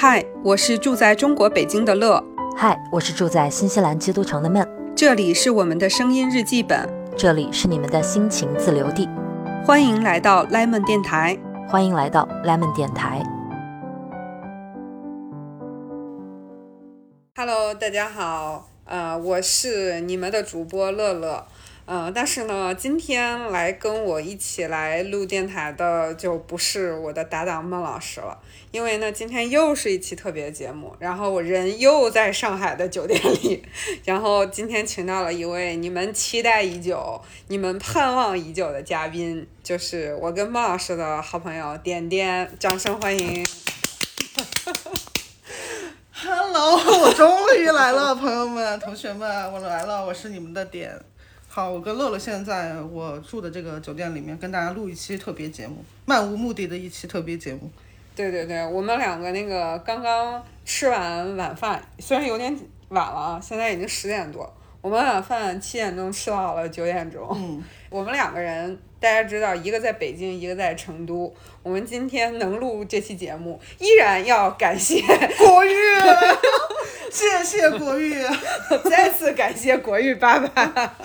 [0.00, 2.22] 嗨，我是住在中国北京的乐，
[2.56, 4.64] 嗨，我是住在新西兰基督城的闷，
[4.94, 9.08] 这里是我们的声音日记本，这里是你们的心情自留地，
[9.66, 11.36] 欢迎来到 Lemon 电台，
[11.68, 13.20] 欢迎来到 Lemon 电台。
[17.34, 21.44] Hello，大家好，呃，我是你们的主播乐乐，
[21.88, 28.38] 呃，但是呢，今天来跟我一起来录电台的就不是我的搭档孟老师了，
[28.70, 33.64] 因为呢，今天又是一期特别节目，然后我人又在上海的酒店里，
[34.04, 43.46] 然后今天请到了一位你们期待已久、你们盼望已久的嘉宾，就是我跟孟老师的好朋友点点，掌声欢迎。
[46.12, 50.92] Hello，我终于来了，朋友们、同学们，我来了，我是你们的点。
[51.58, 57.68] 好，我跟乐乐现在在我住的这个酒店里面跟大家录一期特别节目，漫无目的的一期特别节目。
[58.14, 62.56] 对对对，我们两个那个刚刚吃完晚饭，虽然有点
[62.90, 64.48] 晚了啊，现在已经十点多。
[64.80, 67.28] 我们晚饭七点钟吃到了九点钟。
[67.34, 71.34] 嗯，我们两个人，大家知道，一个在北京，一个在成都。
[71.62, 75.00] 我们今天能录这期节目，依然要感谢
[75.38, 75.74] 国玉，
[77.10, 78.14] 谢谢国玉。
[78.90, 80.96] 再次感谢国玉爸爸，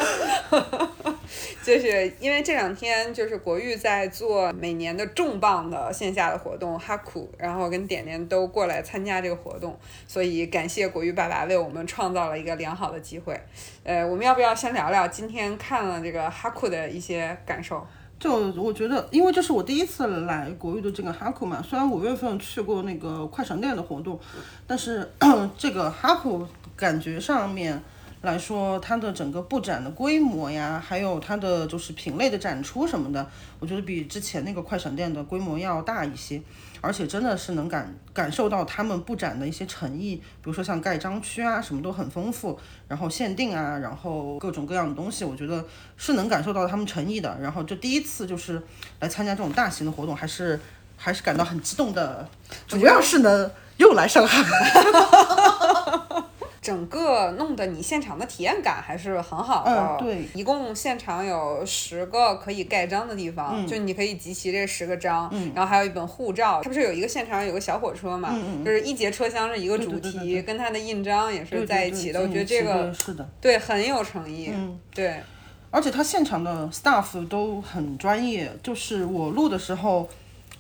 [1.64, 13.39] 就是因为这两天就是国誉在做每年的重磅的线下的活动哈库，然后跟点点都过来参加这个活动，所以感谢国誉爸爸为我们创造了一个良好的机会。
[13.84, 17.88] 呃，我们要不要先聊聊今天看了这个哈库的一些感受？
[18.19, 24.17] 就我觉得，因为这是我第一次来国誉的这个哈库嘛，虽然五月份去过那个快闪店的活动，
[24.66, 25.09] 但是
[25.58, 27.81] 这个哈库感觉上面
[28.23, 33.29] 来说，它的整个布展的规模呀，还有它的就是品类的展出什么的，
[33.59, 36.41] 我觉得比之前那个快闪店的规模要大一些，
[36.79, 42.57] 而且真的是能感感受到他们布展的一些诚意，比如说像盖章区啊，什么都很丰富，
[42.88, 45.66] 然后限定啊，然后各种各样的东西，我觉得
[45.97, 47.38] 是能感受到他们诚意的。
[47.41, 48.63] 然后就第一次就是
[49.01, 50.57] 来参加这种大型的活动，还是
[50.95, 52.25] 还是感到很激动的，
[52.69, 54.41] 主要是呢又来上海。
[56.63, 59.72] 整个弄得你现场的体验感还是很好的。
[59.72, 66.62] 嗯对一共现场有十个可以盖章的地方，嗯就你可以集齐这十个章，然后还有一本护照。
[66.63, 72.22] 它不是有一个现场有个小火车嘛，就是一节车厢是一个主题，跟它的印章也是在一起的。
[72.22, 74.50] 我觉得这个是的，对很有诚意。
[74.53, 75.22] 嗯对，
[75.69, 80.07] 而且他现场的 staff 都很专业，就是我录的时候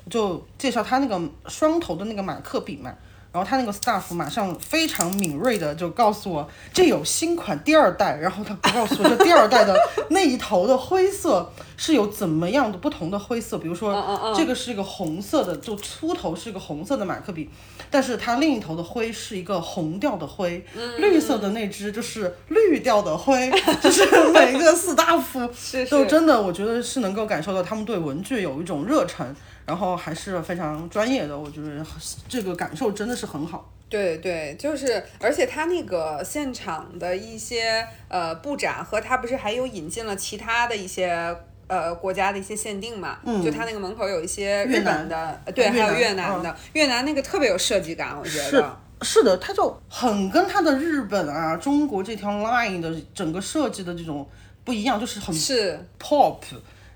[0.09, 2.93] 就介绍他那个双头的那个马克笔嘛。
[3.33, 9.75] 然后他那个 staff 马上非常敏锐的就告诉我，这有新款第二代，然后他不告诉我这第二代的
[10.09, 13.91] 那一头的灰色是有怎么样的不同的灰色，比如说
[14.37, 17.49] 这个是一个红色的，就粗头是一个红色的马克笔，
[17.89, 20.63] 但是它另一头的灰是一个红调的灰，
[20.99, 23.51] 绿色的那只就是绿调的灰，
[23.81, 31.85] 就是每个 staff 是就真的，我觉得是能够感受到他们对文具有一种热忱，然后还是非常专业的，我觉得
[32.27, 33.71] 这个感受真的是很好。
[33.89, 41.35] 对对，就是，而且他那个现场的一些呃布展和他不是还有引进了其他的一些
[41.67, 43.19] 呃国家的一些限定嘛？
[43.23, 48.79] 嗯，就他那个门口有一些日越南本的，呃对，还有越南的，越南那个特别有设计感，我觉是得。
[49.01, 54.25] 是的，它就很跟它的日本啊、中国这条 line 的整个设计的这种
[54.63, 56.37] 不一样，就是很是 pop，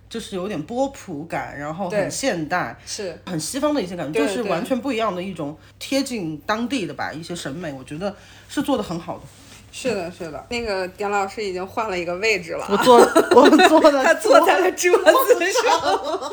[0.10, 2.78] 就是有点波普感，然后很现代。
[2.86, 8.16] 是，很西方的一些感觉，就是完全不一样的一种贴近当地的吧，一些审美，我觉得
[8.48, 9.24] 是做的很好的。
[9.70, 10.44] 是的，是的。
[10.50, 12.98] 那个点老师已经换了一个位置了啊， 我坐，
[13.36, 16.32] 我坐的，他坐在了桌子上。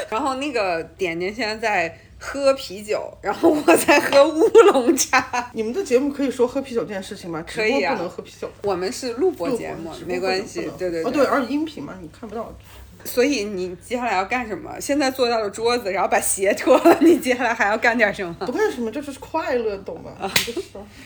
[0.08, 5.48] 然后那个点点现在在喝啤酒，然后我在喝乌龙茶。
[5.52, 7.44] 你们的节目可以说喝啤酒这件事情吗？
[7.46, 8.50] 可以啊不能喝啤酒。
[8.64, 10.90] 我们是录播节目，没关系对。
[10.90, 12.52] 对对哦对，而且音频嘛，你看不到。
[13.04, 14.74] 所以你接下来要干什么？
[14.80, 18.34] 现在坐到了桌子，然后把鞋脱了，你接下来还要干点什么？
[18.40, 20.10] 不干什么，这就是快乐，懂吗？
[20.20, 20.28] 啊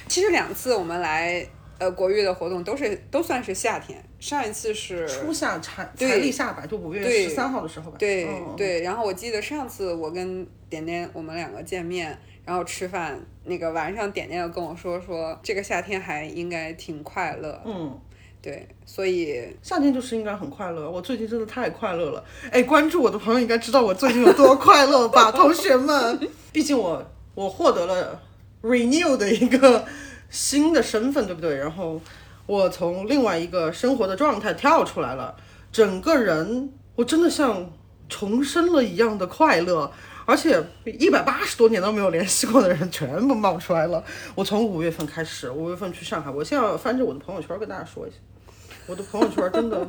[0.09, 1.47] 其实两次我们来
[1.81, 7.97] 呃国乐的活动都是都算是夏天，上一次是初夏才对才立夏吧，就五月对十三号的时候吧。
[7.99, 17.99] 对、嗯，对，然后我记得上次我跟点点我们两个见面，然后吃饭，那个晚上点点又跟我说说这个夏天还应该挺快乐，嗯，
[18.43, 20.91] 对，所以夏天就是应该很快乐。
[20.91, 22.23] 我最近真的太快乐了。
[22.51, 26.21] 哎，关注我的朋友应该知道我最近有多快乐吧，同学们。
[26.53, 27.03] 毕竟我
[27.35, 28.21] 我获得了
[28.63, 29.85] renew 的一个
[30.31, 31.57] 新的身份，对不对？
[31.57, 32.01] 然后
[32.47, 35.37] 我从另外一个生活的状态跳出来了，
[35.71, 37.71] 整个人我真的像
[38.09, 39.93] 重生了一样的快乐。
[40.27, 44.05] 而且一百八十多年都没有联系过的人全部冒出来了。
[44.37, 48.17] 我从五月份开始，五月份去上海，我现在要翻着我的朋友圈跟大家说一下，
[48.87, 49.85] 我的朋友圈真的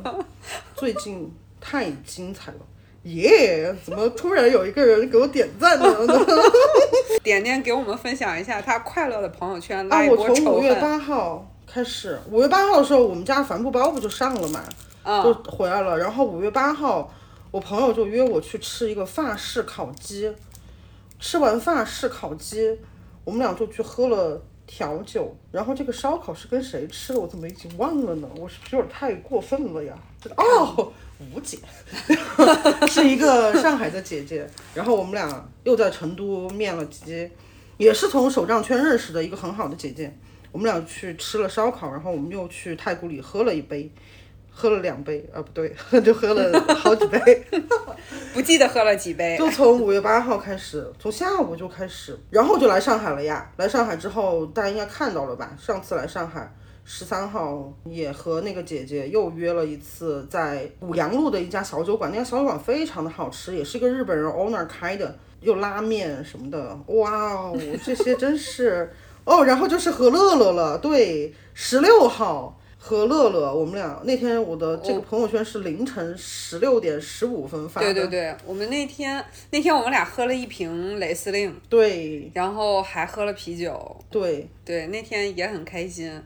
[0.74, 2.58] 最近太精彩了，
[3.04, 3.74] 耶！
[3.84, 5.86] 怎么突然有一个人给我点赞呢？
[7.22, 10.44] 点点给我们分享一下他快乐的朋友圈，啊，拉一我波仇恨。
[10.44, 14.62] 从五月八号开始，五月八号的时候，我们家帆布包不就上了嘛，
[15.04, 15.98] 就嗯，回来了。
[15.98, 17.12] 然后五月八号，
[17.50, 20.32] 我朋友就约我去吃一个法式烤鸡。
[21.18, 22.76] 吃完法式烤鸡，
[23.24, 25.32] 我们俩就去喝了调酒。
[25.52, 28.28] 然后这个烧烤是跟谁吃的，我怎么已经忘了呢？
[28.36, 29.94] 我是不是有点太过分了呀？
[30.36, 30.92] 哦，
[31.34, 31.58] 吴姐，
[32.88, 34.48] 是一个上海的姐姐。
[34.74, 37.30] 然后我们俩又在成都面了几，
[37.76, 40.16] 也是从手账圈认识的一个很好的姐姐。
[40.50, 43.90] 我们俩去吃了烧烤，然后我们又去太古里喝了一杯，
[44.50, 45.74] 喝了两杯啊，不对，
[46.04, 47.46] 就喝了好几杯。
[48.34, 49.36] 不记得喝了几杯。
[49.38, 53.50] 就从五月八号开始，从下午就开始，然后就来上海了呀。
[53.56, 55.56] 来上海之后，大家应该看到了吧？
[55.58, 56.52] 上次来上海，
[56.84, 68.92] 十三号也和那个姐姐又约了一次，在五羊路的一家小酒馆，那家小酒馆非常的好吃，也是一个日本人 owner 开的，有拉面什么的，哇哦，这些真是
[69.24, 69.44] 哦。
[69.46, 72.58] 然后就是和乐乐了，对，十六号。
[72.84, 86.20] 和乐乐，我们俩那天我的这个朋友圈是凌晨十六点十五分发的，对对对，我们那天那天我们俩喝了一瓶雷司令，对然后还喝了啤酒，对对，那天也很开心。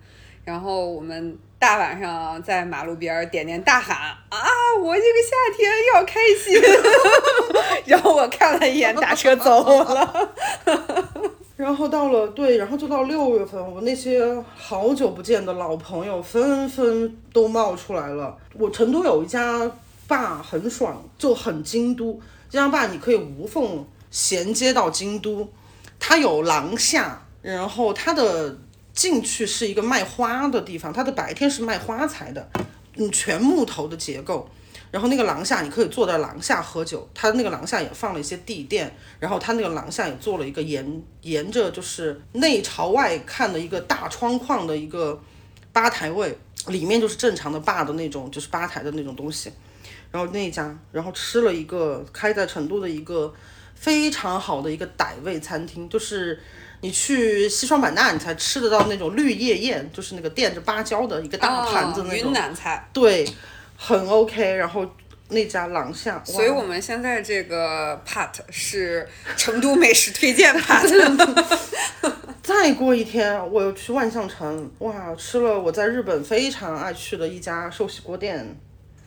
[0.46, 3.96] 然后我们大晚上在马路边点点大喊
[4.28, 4.38] 啊，
[4.80, 6.62] 我这个夏天要开心。
[7.84, 10.30] 然后我看了一眼，打车走了。
[11.56, 14.22] 然后到了对，然后就到六月份，我那些
[14.54, 18.36] 好久不见的老朋友纷纷都冒出来了。
[18.54, 19.68] 我成都有一家
[20.06, 22.20] 坝很爽，就很京都。
[22.48, 25.48] 这家坝你可以无缝衔接到京都，
[25.98, 28.56] 它有廊下，然后它的
[28.96, 32.50] 进去是一个卖花的地方，它的白天是卖花材的，
[32.96, 34.48] 嗯，全木头的结构。
[34.90, 38.90] 然后那个廊下，你可以坐在廊下喝酒，它那个廊下也放了一些地垫，
[39.20, 45.20] 然后它那个廊下也做了一个沿沿着就是内朝外看的一个大窗框的一个
[45.72, 46.38] 吧台位，
[46.68, 49.52] 里面就是正常的坝的那种，就是吧台的那种东西。
[50.10, 53.34] 然后那一家，然后吃了一个开在成都的一个
[53.74, 56.40] 非常好的一个傣味餐厅，就是
[56.80, 62.28] 你去西双版纳你才吃得到那种绿叶宴，就是那个垫着芭蕉的一个大盘子哦那种。
[62.28, 62.88] 云南菜。
[62.92, 63.26] 对，
[63.76, 64.54] 很 OK。
[64.54, 64.86] 然后
[65.28, 70.86] 那家廊巷，所以我们现在这个 part 是成都美食推荐 part。
[72.42, 78.56] 再过一天我又去万象城，哇，吃了我在日本非常爱去的一家寿喜锅店。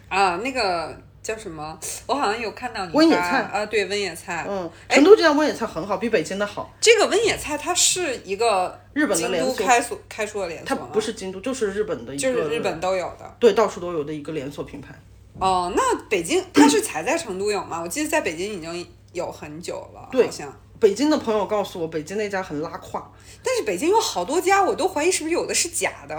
[0.09, 1.77] 啊，那个叫什么？
[2.07, 4.45] 我好像有看到你发温野菜啊，对，温野菜。
[4.49, 6.73] 嗯，成都这家温野菜很好，比北京的好。
[6.79, 10.85] 这个温野菜它是一个日本的京连锁都开所开出的连锁它？
[10.85, 13.35] 不是京都，就是日本的一个，就是日本都有的。
[13.39, 14.95] 对，到处都有的一个连锁品牌。
[15.39, 17.81] 哦，那北京它是 才在成都有吗？
[17.81, 20.53] 我记得在北京已经有很久了，好像。
[20.79, 23.11] 北京的朋友告诉我，北京那家很拉胯，
[23.43, 26.15] 但是北京有好多家，我都怀疑是不是有的是假的，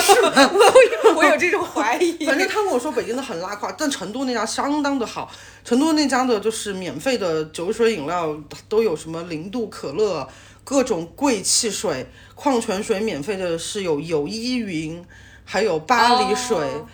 [0.00, 0.30] 是吗？
[0.54, 2.24] 我有我有这种怀疑。
[2.24, 5.28] 反正他跟我说北京的很拉胯，但成都那家相当的好。
[5.64, 8.36] 成都那家的就是免费的酒水饮料
[8.68, 10.28] 都有什么零度可乐、
[10.62, 15.04] 各种贵汽水、矿泉水，免费的是有友谊云，
[15.44, 16.86] 还有巴黎水，哦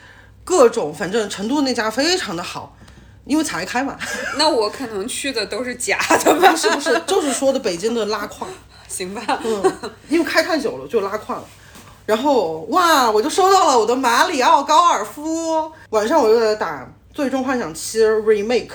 [0.45, 2.77] 各种反正成都那家非常的好，
[3.25, 3.97] 因为才开嘛，
[4.37, 6.55] 那我可能去的都是假的吧？
[6.57, 7.01] 是不是？
[7.07, 8.47] 就是说的北京的拉胯。
[8.89, 9.41] 行吧。
[9.45, 11.45] 嗯，因为开太久了就拉胯了。
[12.05, 15.71] 然后哇，我就收到了我的马里奥高尔夫。
[15.91, 16.83] 晚上我又在打
[17.15, 18.67] 《最终幻想七 Remake》。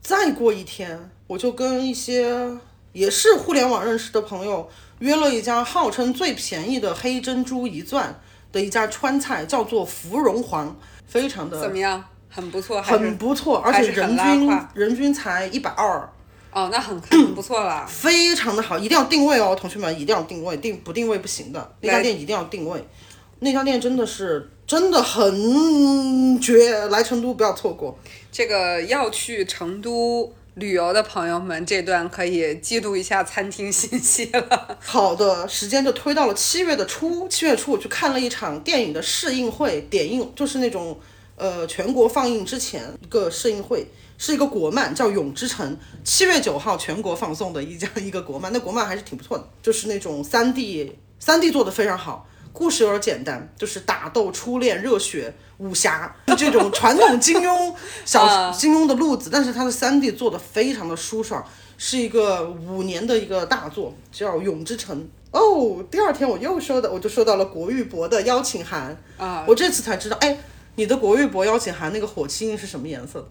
[0.00, 2.58] 再过一天，我就跟一些
[2.92, 4.68] 也是互联网认识的朋友
[5.00, 8.18] 约了一家号称最便宜的黑珍珠一钻
[8.50, 10.74] 的一家川菜，叫做芙蓉皇，
[11.06, 12.02] 非常的怎么样？
[12.30, 16.08] 很不错，很不错，而且人均人均才一百二。
[16.52, 17.86] 哦，那很很不错了。
[17.86, 21.72] 非常的好，一定要定位哦，同学们一定要定位，定不定位不行的。
[21.80, 22.84] 那家店一定要定位，
[23.38, 27.96] 那家店真的是真的很绝，来成都不要错过。
[28.32, 34.76] 这个要去成都旅游的朋友们，这段可以记录一下餐厅信息了。
[34.80, 40.98] 好的，时间就推到了七月的初，七月初我去看了一场电影的试映会，点映就是那种
[41.40, 43.86] 呃全国放映之前一个试映会，
[44.18, 45.72] 是一个国漫叫《永之城》，
[46.04, 52.26] 七月九号全国放送的一家一个国漫，那国漫还是挺不错的，就是那种三 D 三 D 做的非常好。
[52.52, 57.72] 故事有点简单，就是打斗、初恋、热血、武侠，就这种传统金庸
[58.04, 61.42] 小、 啊金庸的路子，但是它的三 D 做的非常的舒爽，
[61.78, 64.98] 是一个五年的一个大作，叫《永之城》。
[65.30, 70.36] 哦，第二天我又收到，我就收到了国玉博的邀请函啊，我这次才知道，哎，
[70.80, 73.28] 你的国玉博邀请函那个火漆印是什么颜色？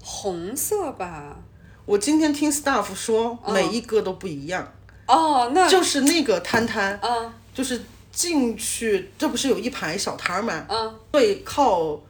[0.00, 1.36] 红色吧？
[1.84, 4.72] 我今天听 staff 说，每一个都不一样，
[5.08, 7.82] 哦，那就是那个摊摊，嗯就是
[8.12, 10.64] 进去，这不是有一排小摊儿吗？
[10.68, 12.00] 嗯，最靠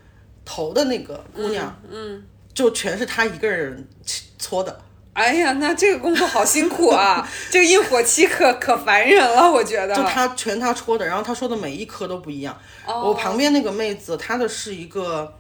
[0.45, 2.23] 头的那个姑娘，嗯，
[2.53, 3.89] 就全是她一个人
[4.39, 4.79] 搓的。
[5.15, 7.29] 哎呀，那这个工作好辛苦啊！
[7.51, 9.95] 这个印火漆可可烦人了，我觉得。
[9.95, 12.57] 就他全他戳的，然后他说的每一颗都不一样。
[12.87, 15.35] 哦我旁边那个妹子，她的是一个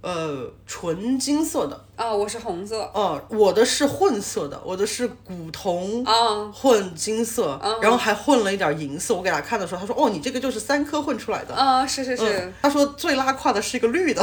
[0.00, 2.90] 呃纯金色的，啊，我是红色。
[2.94, 9.14] 哦、我的是混色的，我的是古铜啊混金色，然后还混了一点银色。
[9.14, 11.54] 我给他看的时候，他说：“哦，你这个就是三颗混出来的。
[11.54, 14.22] 啊，是是是，嗯，他说最拉胯的是一个绿的，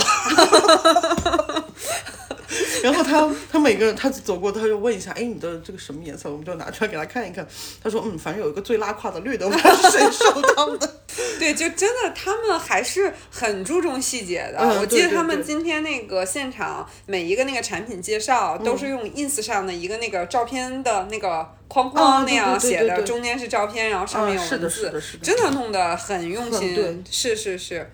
[2.83, 6.29] 然后他他每个人他走过他就问一下，哎，你的这个什么颜色？
[6.29, 7.45] 我们就拿出来给他看一看。
[7.83, 10.95] 他说，嗯，反正有一个最拉胯的绿的，我不知道是谁收到的。
[11.39, 14.57] 对，就真的他们还是很注重细节的。
[14.59, 27.03] 嗯我记得他们今天那个现场每一个那个产品介绍都是用 ins 上的一个那个照片的那个框啊框那样写的，中间是照片，然后上面有文字真的弄得很用心。
[27.09, 27.89] 是是是，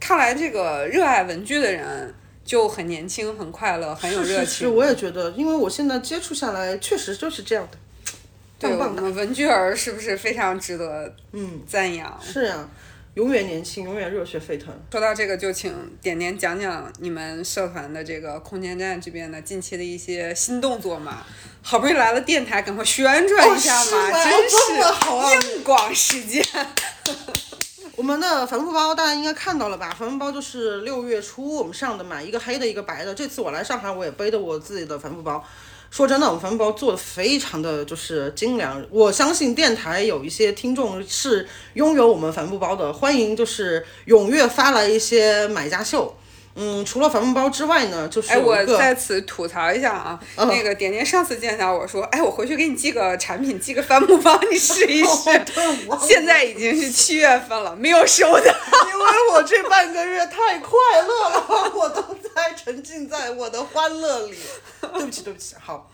[0.00, 2.12] 看来这个热爱文具的人
[2.44, 4.46] 就很年轻、很快乐、很有热情。
[4.46, 7.78] 是是是，我也觉得，因为我现在接触下来，确实就是这样的。
[8.58, 12.18] 对我棒棒的们文具儿是不是非常值得嗯，赞扬？
[12.22, 12.68] 是呀、
[13.14, 14.72] 永远年轻，永远热血沸腾。
[14.92, 21.24] 说到这个，就请点点讲讲你们社团的这个空间站这边的近期的一些新动作嘛。
[21.62, 26.44] 好不容易来了电台，赶快宣传一下嘛，真这么好啊硬广时间。
[27.96, 29.94] 我们的帆布包大家应该看到了吧？
[29.96, 33.14] 帆布包就是六月初我们上的嘛，一个黑的，一个白的。
[33.14, 35.44] 这次我来上海，我也背的我自己的帆布包。
[35.92, 38.84] 说真的，我们帆布包做的非常的就是精良。
[38.90, 46.16] 我相信电台有一些听众是拥有我们帆布包的，欢迎就是踊跃发来一些买家秀。
[46.56, 55.30] 嗯，除了帆布包之外呢，就是哎，我在此吐槽一下啊，那个点点上次见到我说，哎，我回去给你寄个产品，寄个帆布包，你试一试。
[55.88, 58.38] 我现在已经是七月份了，没有收到。
[58.40, 60.70] 因为我这半个月太快
[61.02, 62.02] 乐了，我都
[62.34, 64.36] 在沉浸在我的欢乐里。
[64.80, 65.90] 对不起，对不起，好，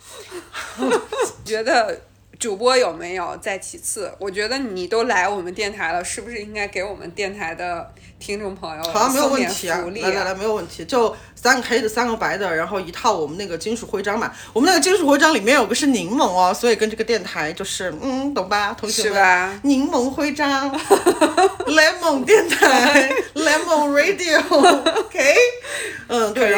[1.44, 1.98] 觉得
[2.40, 14.32] 主播有没有在其次，我觉得你都来我们电台了，是不是应该给我们电台的听众朋友好，没有问题啊来来来，没有问题，就三个黑的，三个白的，然后一套我们那个金属徽章嘛。
[14.54, 19.12] 我们那个金属徽章里面有个是柠檬哦，所以跟这个电台就是，嗯，懂吧，同学们？
[19.12, 19.60] 是吧？
[19.64, 20.74] 柠檬徽章，
[21.68, 24.16] Lemon 电台， Lemon 以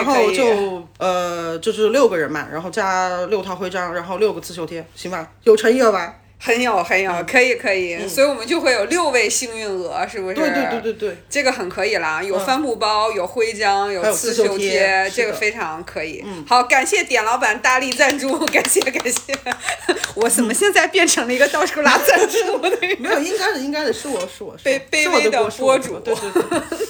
[0.04, 5.30] 然后就呃就是六个人嘛，然后加六套徽章，然后六个刺绣贴，行吧？
[5.44, 6.16] 有诚意了吧？
[6.44, 10.34] 很有很有，可以可以，所以我们就会有六位幸运鹅，是不是？
[10.34, 11.16] 嗯对对对对对。
[11.30, 16.20] 这个很可以啦，有帆布包，有徽章，有刺刺绣贴这个非常可以。
[16.26, 19.32] 嗯好，感谢点老板大力赞助，感 谢感谢。
[20.16, 22.96] 我怎么现在变成了一个到处拉赞助的人？
[23.00, 26.86] 没有，应该的，应该的，是我是我是卑我是我卑微的锅是我播主对对对。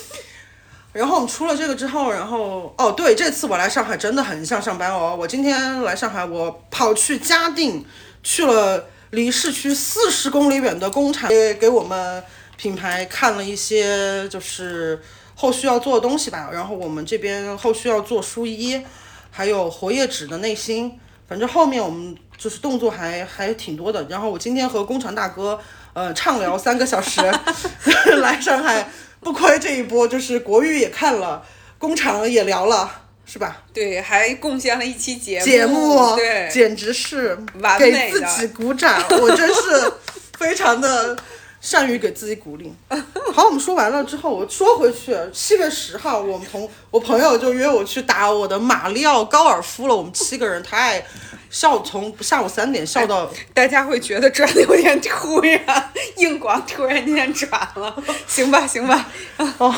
[0.92, 5.16] 然后我们出了这个之后，然后哦，对，这次我来上海真的很像上班哦。
[5.18, 7.84] 我今天来上海，我跑去嘉定，
[8.22, 12.22] 去了离市区四十公里远的工厂，给给我们
[12.58, 15.00] 品牌看了一些就是
[15.34, 16.50] 后续要做的东西吧。
[16.52, 18.84] 然后我们这边后续要做书衣，
[19.30, 24.04] 还有活页纸的内芯，反正后面我们就是动作还还挺多的。
[24.10, 25.58] 然后我今天和工厂大哥
[25.94, 27.22] 呃畅聊三个小时，
[28.20, 28.90] 来上海
[29.22, 31.42] 不亏这一波，就是国誉也看了，
[31.78, 33.62] 工厂也聊了，是吧？
[33.72, 39.92] 对，还贡献了一期节目，节目对，简直是完美给自己鼓掌，我真是
[40.38, 41.16] 非常的
[41.62, 42.74] 善于给自己鼓励。
[43.32, 51.06] 好，我们说完了之后，我说回去，七月十号，我们同我朋友就约我去打我的马里奥高尔夫了，我们七个人太
[51.48, 53.30] 笑，从下午三点笑到。
[53.54, 59.08] 大家会觉得转的有点突然，硬广突然间转了，行吧，行吧，
[59.58, 59.72] 哦，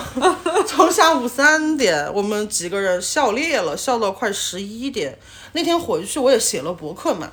[0.67, 5.19] 从下午三点，我们几个人笑裂了，笑到快十一点。
[5.53, 7.31] 那天回去我也写了博客嘛，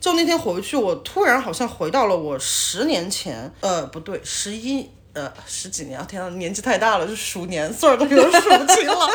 [0.00, 4.90] 就那天回去，我突然好像回到了我十年前，呃，不对，十一。
[5.14, 9.10] 呃，十几年，天啊，年纪太大了，就数年岁儿都有点数不清了，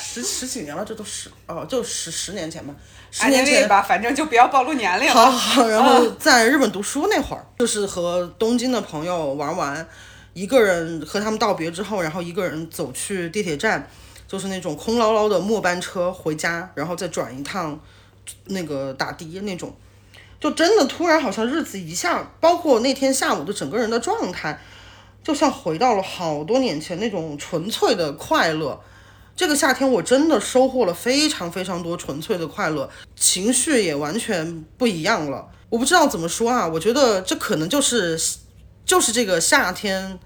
[0.00, 2.74] 十十几年了，这都十哦，就十十年前吧，
[3.10, 5.30] 十年前吧，反正就不要暴露年龄好了。
[5.30, 9.86] 好，然后在日本读书那会儿，就是和东京的朋友玩完，
[10.32, 13.86] 一个人和他们道别之后，然后一个人走去地铁站，
[14.26, 17.78] 就是那种空落落的末班车回家，然后再转一趟
[18.46, 19.76] 那个打的那种，
[20.44, 24.60] 就真的突然好像日子一下，包括那天下午的整个人的状态，
[25.22, 28.78] 就像回到了好多年前那种纯粹的快乐。
[29.34, 35.48] 这个夏天我真的收获了非常非常多纯粹的快乐，情绪也完全不一样了。
[35.70, 38.20] 我不知道怎么说啊，我觉得这可能就是
[38.84, 40.18] 就是这个夏天。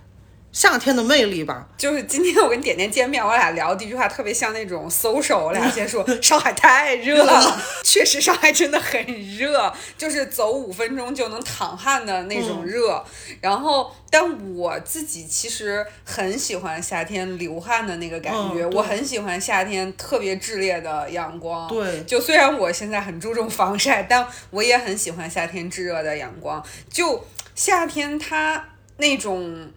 [0.51, 13.05] 夏天的魅力吧，就是今天我跟点点见面，我俩聊第一句话特别像那种 social，我俩先说 上海太热了， 确实上海真的很热，就是走五分钟就能淌汗的那种热。
[13.41, 21.69] 然后，但我自己其实很喜欢夏天流汗的那个感觉，我很喜欢夏天特别炽烈的阳光。
[21.69, 26.65] 对，就虽然我现在很注重防晒，但我也很喜欢夏天炙热的阳光。
[26.91, 27.25] 就
[27.55, 29.71] 夏天它那种。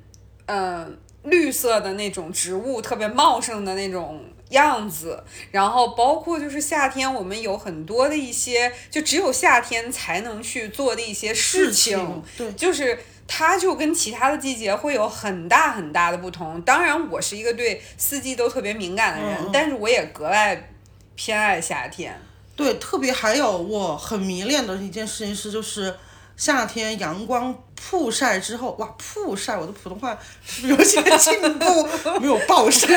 [0.53, 16.62] 嗯，绿色的那种植物特别茂盛的那种样子，然后包括就是夏天，我们有很多的一些，就只有夏天才能去做的一些事情，对，就是它就跟其他的季节会有很大很大的不同。
[16.63, 20.70] 当然，我是一个对四季都特别敏感的人，但是我也格外
[21.15, 22.20] 偏爱夏天。
[22.58, 25.96] 对，特别还有我很迷恋的一件事情是，就是
[26.41, 27.55] 夏天阳光。
[27.89, 29.57] 曝晒之后，哇，曝晒！
[29.57, 31.88] 我的普通话是不是有些进步？
[32.19, 32.88] 没有暴晒，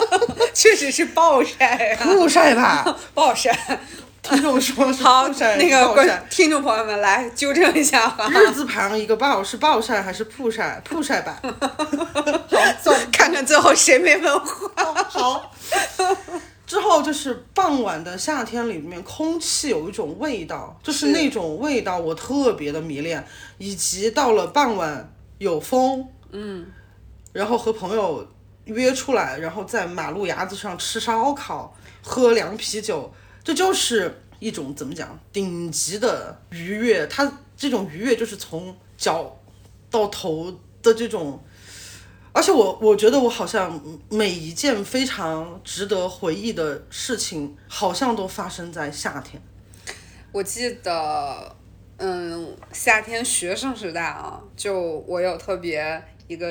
[0.52, 3.50] 确实是暴晒，曝晒吧， 暴晒。
[4.22, 8.28] 听众说是好，那个听众朋友们来纠正一下哈。
[8.30, 10.80] 日字旁一个暴是暴晒还是曝晒？
[10.84, 11.38] 曝晒吧。
[11.42, 14.94] 好，走，看看最后谁没文化。
[15.08, 15.50] 好。
[16.72, 23.22] 之后就是傍晚的夏天里面，空气有一种味道，就是那种味道我特别的迷恋，
[23.58, 26.66] 以及到了傍晚有风，嗯，
[27.34, 28.26] 然后和朋友
[28.64, 33.12] 约出来，然后在马路牙子上吃烧烤、喝凉啤酒，
[33.44, 37.06] 这就是一种怎么讲顶级的愉悦。
[37.06, 39.38] 它这种愉悦就是从脚
[39.90, 40.50] 到头
[40.82, 41.38] 的这种。
[42.32, 49.42] 而且我我觉得我好像每一件非常值得回忆的事情，好像都发生在夏天。
[50.32, 51.56] 我记得，
[51.98, 56.48] 嗯，夏天学生时代啊，就我有特别一个。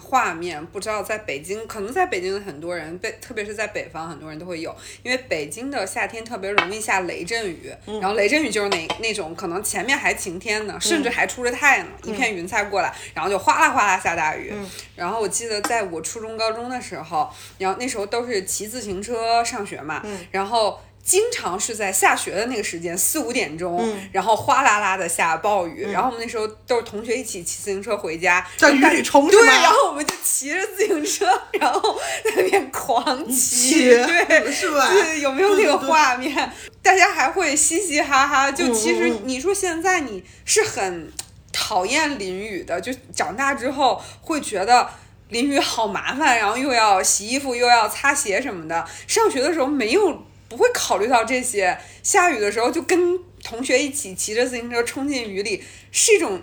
[0.00, 14.52] 画面不知道在北京，可能在北京的很多人，北特别是在北方，很多人都会有，因为北京的夏天特别容易下雷阵雨，然后雷阵雨就是那那种可能前面还晴天呢，甚至还出着太阳呢，一片云彩过来，然后就哗啦哗啦下大雨。
[14.96, 20.80] 然后我记得在我初中高中的时候，然后那时候都是骑自行车上学嘛，然后。
[21.08, 34.86] 经常是在下学的那个时间，四五点钟，然后哗啦啦的下暴雨，然后我们那时候都是同学一起骑自行车回家，在雨里冲对，然后我们就骑着自行车，然后在那边狂骑，对，是吧？
[34.92, 36.52] 对，有没有那个画面？
[36.82, 38.52] 大家还会嘻嘻哈哈。
[38.52, 41.10] 就其实你说现在你是很
[41.50, 44.86] 讨厌淋雨的，就长大之后会觉得
[45.30, 48.86] 淋雨好麻烦，然后又要洗衣服，又要擦鞋什么的。
[49.06, 50.27] 上学的时候没有。
[50.48, 56.40] 不会考虑到这些，下雨的时候就跟同学一起骑着自行车冲进雨里，是一种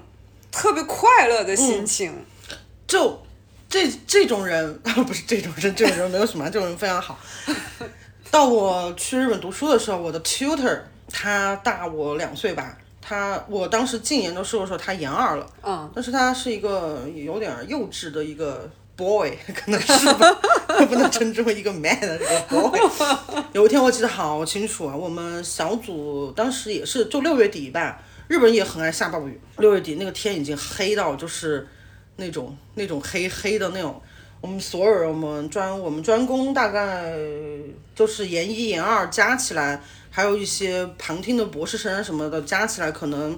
[0.52, 2.14] 特别快乐的心情。
[2.88, 3.22] 就
[3.68, 7.20] 这这种人 不是这种人，这种人没有什么，这种人非常好。
[8.30, 18.70] 到我去日本读书的时候，我的 tutor 他大我两岁吧，他我当时进研的时候他研二了，嗯，但是他是一个有点幼稚的一个。
[18.96, 20.40] Boy 可能是吧，
[20.88, 22.80] 不能称之为一个 man 的 这个 boy。
[23.54, 29.40] 有一天我记得好清楚啊，我们小组当时也是就六月底吧，日本也很爱下暴雨。
[29.58, 31.68] 六月底那个天已经黑到就是
[32.16, 34.02] 那种那种黑黑的那种，
[34.42, 37.14] 我们所有人我们专我们专攻大概
[37.94, 43.38] 就是研一研二加起来，还有一些旁听的博士生什么的加起来可能。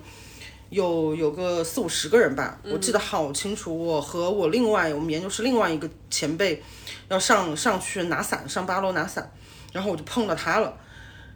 [0.69, 3.77] 有有个四五十个人吧，我记得好清楚。
[3.77, 6.61] 我和我另外我们研究室另外一个前辈
[7.07, 9.31] 要上上去拿伞，上八楼拿伞，
[9.71, 10.77] 然后我就碰到他了，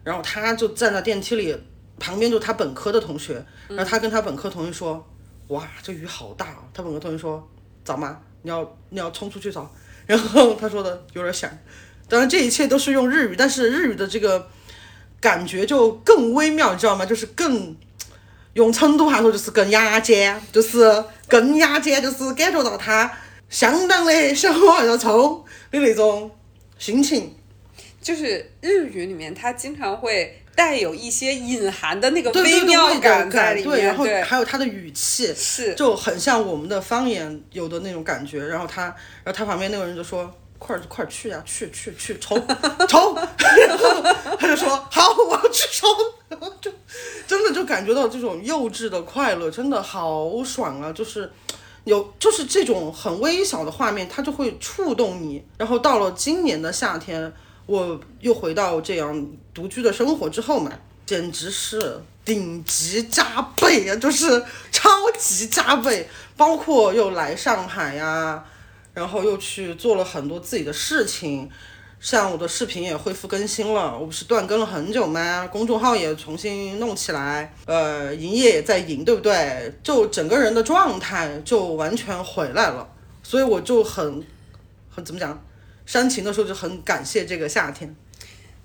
[0.04, 1.56] 然后他就站在电梯里，
[1.98, 5.02] 旁边就他本科的同学，然后他跟他本科同学说
[5.48, 7.48] ：“哇，这雨好大啊。”他本科同学说
[7.82, 8.20] ：“早吗？
[8.42, 9.70] 你要你要冲出去找。”
[10.04, 11.50] 然后他说的有点响，
[12.06, 14.46] 当然这一切都是用日语，但是日语的这个
[15.20, 17.06] 感觉就更微妙，你知道吗？
[17.06, 17.74] 就是更。
[18.54, 23.10] 用成都话说就是更牙尖，就是更牙尖，就是感觉到他
[23.48, 26.30] 相当的想往上冲的那种
[26.78, 27.34] 心情。
[28.00, 38.44] 就是日语里面，他经常会带有一些隐含的那个微妙感在里面对，然面，后对，还有他的语气，是就很像我们的方言有的那种感觉。
[38.44, 38.82] 然后他，
[39.22, 40.28] 然后他旁边那个人就说
[40.62, 42.40] ：“快儿快去呀、去去去冲
[42.88, 43.16] 冲。
[43.66, 44.00] ”然后
[44.38, 45.90] 他就说：“好，我要去冲。
[46.30, 46.70] ”然后就
[47.26, 50.92] 真的就感觉到这种幼稚的快乐，真的好爽啊！
[50.92, 51.28] 就是
[51.82, 55.44] 有就是这种很微小的画面，它就会触动你。
[55.58, 57.32] 然后到了今年的夏天，
[57.66, 60.70] 我又回到这样独居的生活之后嘛，
[61.04, 66.08] 简直是顶级加倍啊，就是超级加倍。
[66.34, 68.42] 包括又来上海呀、
[68.94, 71.50] 然后又去做了很多自己的事情。
[72.00, 75.46] 像我的视频也恢复更新了，我不是断更了很久吗？
[75.46, 79.72] 公众号也重新弄起来，呃，营业也在营，对不对？
[79.84, 84.20] 就整个人的状态就完全回来了，所以我就很
[84.90, 85.40] 很怎么讲，
[85.86, 87.94] 煽情的时候就很感谢这个夏天。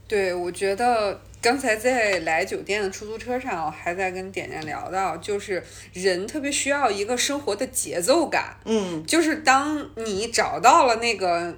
[0.07, 8.57] 对，我觉得刚才在来酒店的出租车上，我还在跟点点聊到，就是人特别需要一个生活的节奏感。
[8.65, 11.55] 嗯，就是当你找到了那个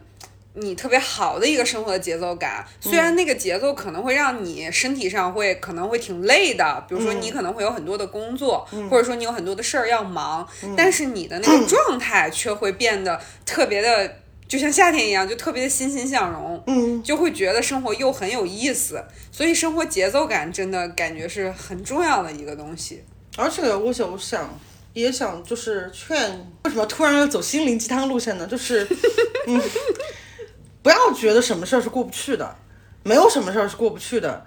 [0.54, 10.48] 你特别好的一个生活的节奏感，虽然那个节奏可能会让你身体上会可能会挺累的，比如说你可能会有很多的工作，或者说你有很多的事儿要忙，
[10.78, 14.18] 但是你的那个 状态却会变得特别的。
[14.50, 23.04] 就像夏天一样，就特别的欣欣向荣，嗯，就会觉得生活又很有意思，所以生活节奏感真的感觉是很重要的一个东西。
[23.38, 24.60] 而且我想，我想
[24.94, 28.48] 也想就是劝，为什么突然要走心灵鸡汤路线呢？
[28.48, 28.88] 就是，
[29.46, 29.62] 嗯，
[30.82, 32.56] 不要觉得什么事儿是过不去的，
[33.04, 34.44] 没有什么事儿是过不去的。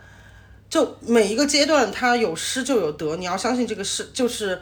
[0.68, 4.60] 就每一个阶段，它有失就有得，你要相信这个是，就是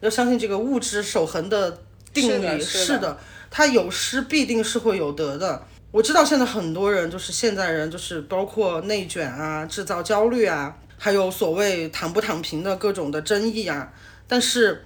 [0.00, 1.78] 要相信这个物质守恒的
[2.12, 2.62] 定是的理。
[2.62, 3.18] 是的
[3.50, 5.66] 它有失必定是会有得的。
[5.90, 13.92] 我知道现在很多人就是现在人，就是包括内卷啊、制造焦虑啊，还有所谓躺不躺平的各种的争议啊。
[14.28, 14.84] 但是，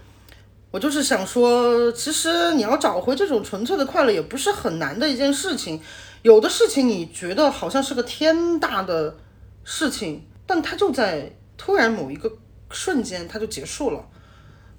[0.71, 5.79] 我就是想说，其实你要找回这种纯粹的快乐，也不是很难的一件事情。
[6.23, 9.15] 有的事情你觉得好像是个天大的
[9.63, 12.33] 事情，但它就在突然某一个
[12.71, 14.03] 瞬间，它就结束了。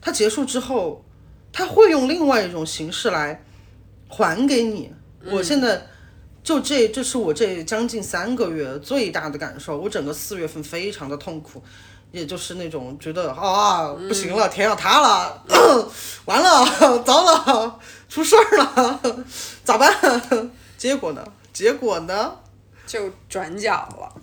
[0.01, 1.04] 它结束之后，
[1.57, 3.41] 它会用另外一种形式来
[4.09, 4.93] 还给你。
[5.31, 5.87] 我现在
[6.43, 9.77] 就这，这是我这将近三个月最大的感受。
[9.77, 11.63] 我整个四月份非常的痛苦，
[12.11, 15.41] 也就是那种觉得啊不行了，天要塌了，
[16.25, 18.99] 完了，糟了，出事儿了，
[19.63, 19.95] 咋办？
[20.77, 21.25] 结果呢？
[21.53, 22.35] 结果呢？
[22.85, 24.13] 就转角了。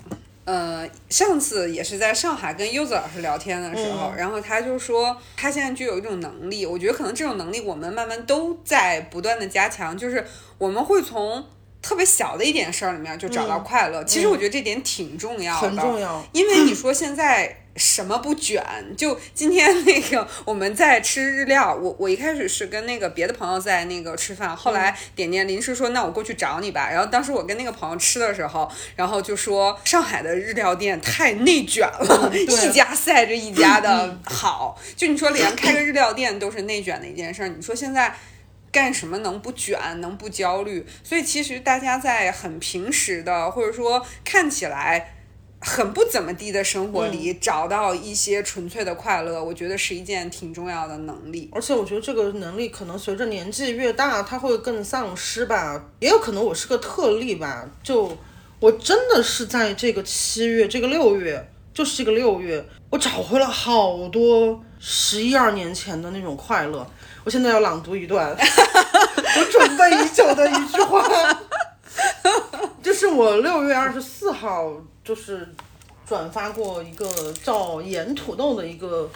[0.45, 10.27] 呃，上次也是在上海跟柚子老师聊天的时候，然后他就说他现在具有一种能力，我觉得可能这种能力我们慢慢都在不断的加强，就是
[10.59, 11.47] 我们会从
[11.81, 14.03] 特别小的一点事儿里面就找到快乐。
[14.05, 16.25] 其实我觉得这点挺重要的，很重要。
[16.33, 18.63] 因为你说现在什么不卷？
[18.97, 26.91] 就今天那个我们在吃日料，我我一开始是跟那个别的朋友在那个吃饭，后来点点临时说那我过去找你吧。
[26.91, 34.79] 然后当时我跟那个朋友吃的时候，然后就说上海的日料店太内卷了， 一家赛着一家的好。
[34.97, 38.15] 就你说连开个日料店都是内卷的一件事儿，你说现在。
[38.71, 40.87] 干什么能不卷，能不焦虑？
[41.05, 45.13] 所以其实大家在很平时的，或者说看起来
[45.64, 51.48] 很不怎么地的生活里，找到一些纯粹的快乐，我觉得是一件挺重要的能力。
[51.53, 55.85] 而且我觉得这个能力可能随着年纪越大，它会更丧失吧。
[56.01, 57.64] 也有可能我是个特例吧。
[57.83, 58.18] 就
[58.59, 66.85] 我真的是在这个七月，这个六月，就是这个六月，我找回了好多十一二年前的那种快乐。
[67.25, 71.09] 我现在要朗读一段 我准备已久的一句话，
[72.83, 74.72] 这是我六月二十四号
[75.05, 75.49] 就是
[76.07, 79.11] 转发过一个叫盐土豆的一个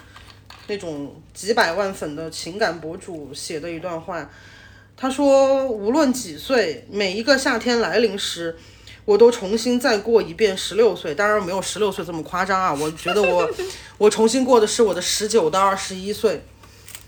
[0.67, 4.29] 那种几百万粉的情感博主写的一段话。
[4.99, 8.57] 他说：“无论几岁，每一个夏天来临时，
[9.05, 11.13] 我都重新再过一遍十六岁。
[11.13, 13.47] 当然没有十六岁这么夸张啊，我觉得我
[13.99, 16.41] 我重新过的是我的十九到二十一岁。”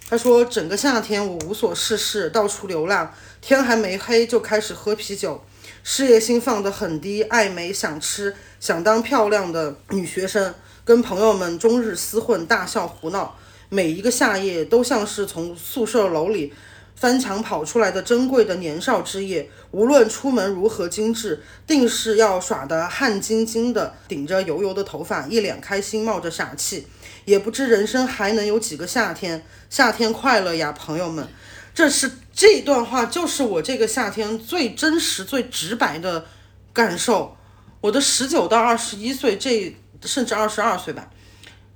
[0.07, 3.11] 他说：“整个夏天我无所事事，到处流浪，
[3.41, 5.43] 天还没黑就开始喝啤酒，
[5.91, 10.53] 事业心放得很低，爱美想吃，想当漂亮的女学生，
[10.85, 13.35] 跟朋友们终日厮混，大笑胡闹。
[13.69, 16.53] 每一个夏夜都像是从宿舍楼里
[16.95, 19.49] 翻墙跑出来的珍贵的年少之夜。
[19.71, 26.85] 无论出门如何精致，定是要耍得汗津津的，顶着油油的头发，一脸开心，冒着傻气。
[27.25, 31.27] 也不知人生还能有几个夏天。”夏天快乐呀，朋友们！
[31.73, 36.25] 这是这段话，就是我这个夏天最真实、最直白的
[36.73, 37.37] 感受。
[37.81, 41.09] 我的十九到二十一岁这甚至二十二岁吧，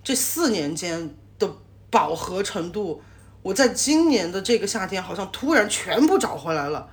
[0.04, 1.50] 这四年间的
[1.90, 3.02] 饱和程度，
[3.42, 6.90] 我在今年的这个夏天好像突然全部找回来了，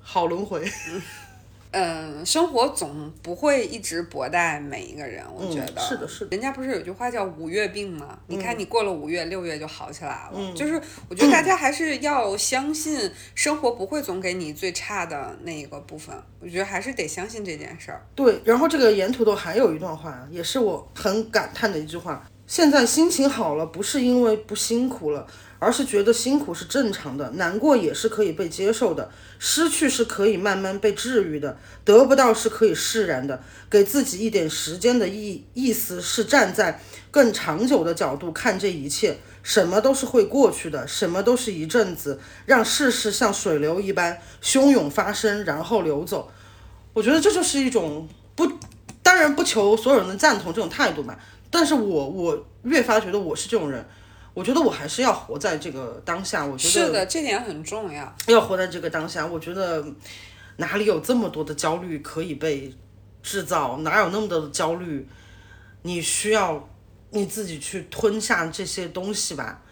[0.00, 0.70] 好轮回。
[1.72, 8.18] 嗯，生活总不会一直薄待每一个人，我觉得、嗯是的是的人家不是有句话叫“五月病”吗？
[8.26, 10.32] 你看你过了五月，六月就好起来了。
[10.34, 18.04] 嗯就是我觉得大家还是要相信生活不会总给你最差的那一个部分，我觉得还是得相信这件事儿。
[18.14, 22.28] 对，然后这个沿途都还有一段话，也是我很感叹的一句话。
[22.46, 25.24] 现在心情好了，不是因为不辛苦了，
[25.60, 33.40] 而是觉得辛苦是正常的，难过也是可以被接受的，失去是可以慢慢被治愈的，得不到是可以释然的。
[33.68, 46.32] 给自己一点时间的意意思是站在更长久的角度看这一切，什么都是会过去的，什么都是一阵子，让世事像水流一般汹涌发生，然后流走。
[46.94, 48.50] 我觉得这就是一种不，
[49.02, 51.16] 当然不求所有人的赞同这种态度嘛。
[51.50, 53.84] 但是我我越发觉得我是这种人，
[54.32, 56.44] 我觉得我还是要活在这个当下。
[56.44, 58.16] 我觉得是的，这点很重要。
[58.26, 59.26] 要活在这个当下。
[59.26, 59.84] 我觉得
[60.56, 62.74] 哪里有这么多的焦虑可以被
[63.22, 63.78] 制造？
[63.78, 65.06] 哪有那么多的焦虑？
[65.82, 66.68] 你需要
[67.10, 69.62] 你自己去吞下这些东西吧。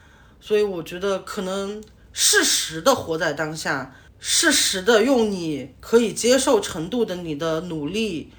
[0.40, 8.32] 所以我觉得可能适时的活在当下，适时的用你可以接受程度的你的努力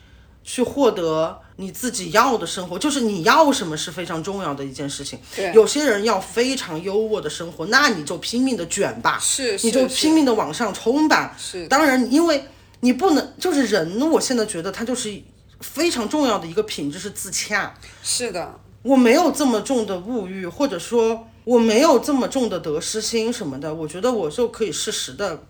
[0.43, 5.19] 去获得你自己要的生活，就是你要什么是非常重要的一件事情。
[5.35, 11.35] 对有些人要非常优渥的生活，那你就拼命的卷吧，是，你就拼命的往上冲吧。
[11.37, 12.45] 是当然，因为
[12.79, 15.21] 你不能，就是人，我现在觉得他就是
[15.59, 17.75] 非常重要的一个品质是自洽。
[18.01, 25.43] 是的，我没有这么重的物欲，或者说我没有这么重的得失心什么的，我觉得我就可以适时的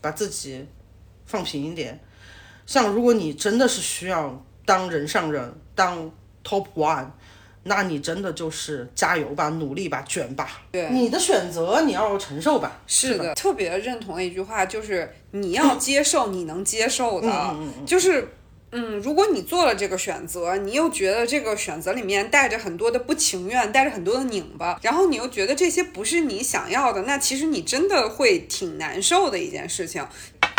[0.00, 0.66] 把自己
[1.24, 1.98] 放平一点。
[2.66, 6.10] 像如果你真的是需要当人上人，当
[6.42, 7.06] top one，
[7.64, 10.62] 那你真的就是加油吧，努力吧，卷吧。
[10.72, 12.80] 对你的选择你要承受吧。
[12.86, 18.28] 是的，特别认同的一句话就是你要接受你能接受的，就是。
[18.76, 30.04] 嗯，如果你做了这个选择，你又觉得这个选择里面带着很多的不情愿，带着很多的拧巴，然后你又觉得这些不是你想要的，那其实你真的会挺难受的一件事情。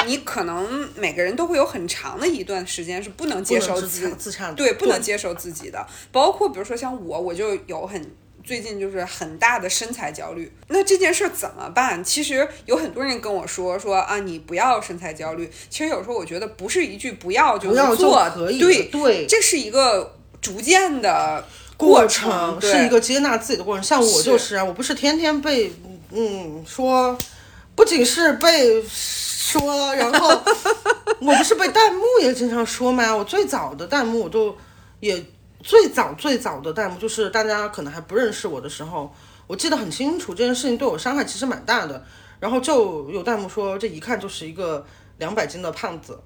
[0.05, 8.11] 你可能每个人都会有很长的一段时间是不能接受自自洽自洽的对，不能接受自己的，包括比如说像我，我就有很
[8.43, 10.51] 最近就是很大的身材焦虑。
[10.67, 12.03] 那这件事儿怎么办？
[12.03, 15.49] 其实有很多人跟我说说啊，你不要身材焦虑。
[15.69, 21.43] 其实有时候我觉得不是一句不要就不要做，可以的对对这是一个逐渐的
[21.75, 23.83] 过程，程是一个接纳自己的过程。
[23.83, 25.73] 像我就是啊，我不是天天被
[26.11, 27.17] 嗯说，
[27.75, 30.29] 不仅是被说，然后
[31.19, 33.15] 我不是被弹幕也经常说吗？
[33.15, 34.55] 我最早的弹幕我都
[34.99, 35.23] 也
[35.61, 39.13] 最早最早的弹幕就是大家可能还不认识我的时候，
[39.47, 42.03] 我记得很清楚，这件事情对我伤害其实蛮大的。
[42.39, 44.85] 然后就有弹幕说，这一看就是一个
[45.17, 46.19] 两百斤的胖子，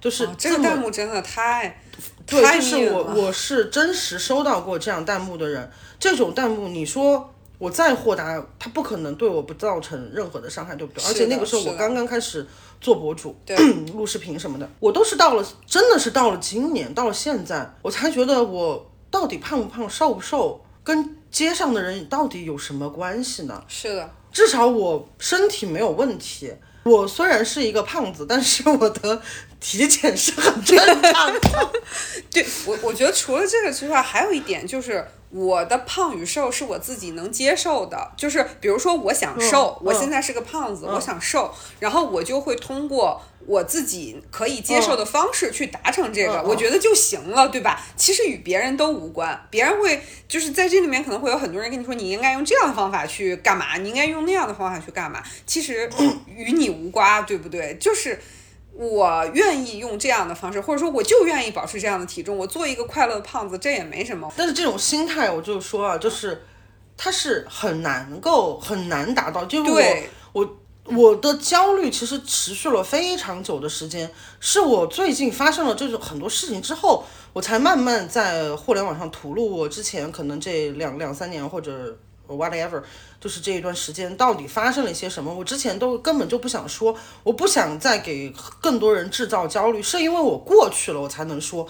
[0.00, 1.80] 就是哦这个弹幕真的太
[2.26, 5.70] 对，太就是我，我是真实收到过这样弹幕的人。
[6.00, 7.31] 这种弹幕，你说
[7.62, 11.04] 我再豁达，他不可能对我不造成任何的伤害，对不对？
[11.04, 12.44] 而且那个时候我刚刚开始
[12.80, 13.56] 做博主，对
[13.94, 23.62] 录视频什么的，我都是到了，真的是到了今年，到了现在，我才觉得我到底胖不胖、瘦不瘦，跟街上的人到底有什么关系呢？
[23.68, 26.52] 是的，至少我身体没有问题。
[26.82, 29.22] 我虽然是一个胖子，但是我的
[29.60, 31.40] 体检是很正常的。
[32.28, 38.12] 对我，我觉得除了这个之外，还有一点就是我的胖与瘦是我自己能接受的。
[38.16, 47.82] 就是比如说，我想瘦，嗯我现在是个胖子，我想瘦，然后我就会通过我自己可以接受的方式去达成这个，我觉得就行了，对吧？
[47.96, 55.90] 其实与别人都无关，别人会就是在这里面可能会有很多人跟你说，你应该用这样的方法去干嘛，你应该用那样的方法去干嘛，其实
[56.26, 57.74] 与你无关，对不对？
[57.80, 58.20] 就是。
[58.74, 64.32] 我愿意用这样的方式，或者说我就愿意保持这样的体重，我做一个快乐的胖子，这也没什么。
[64.36, 66.42] 但是这种心态，我就说啊，就是
[66.96, 69.44] 它是很难够很难达到。
[69.44, 70.42] 就是对我
[70.84, 81.96] 我我的焦虑其实持续了非常久的时间，是我最近发生了这种很多事情之后，我才慢慢在互联网上吐露我之前可能这两两三年或者
[82.36, 82.82] whatever，
[83.20, 91.68] 就是这一段时间到底发生了一些什么，我之前都根本就不想说，我不想再给更多人制造焦虑，是因为我过去了我才能说，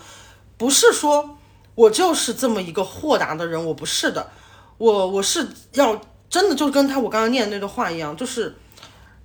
[0.56, 1.38] 不是说。
[1.74, 4.30] 我就是这么一个豁达的人，我不是的，
[4.76, 5.98] 我我是要
[6.28, 8.54] 真的就跟他我刚刚念的那段话一样，就是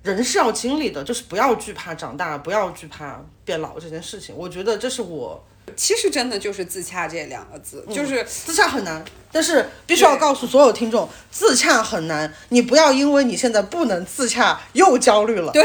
[0.02, 4.34] 人是要经历的，就是不要惧怕长大，不要惧怕变老这件事情。
[4.34, 5.44] 我觉得这是我
[5.76, 12.32] 其实真的就是自洽这两个字，就是自洽很难，但是必须要告诉所有听众，自洽很难。
[12.50, 15.52] 你不要因为你现在不能自洽又焦虑了。
[15.52, 15.62] 对，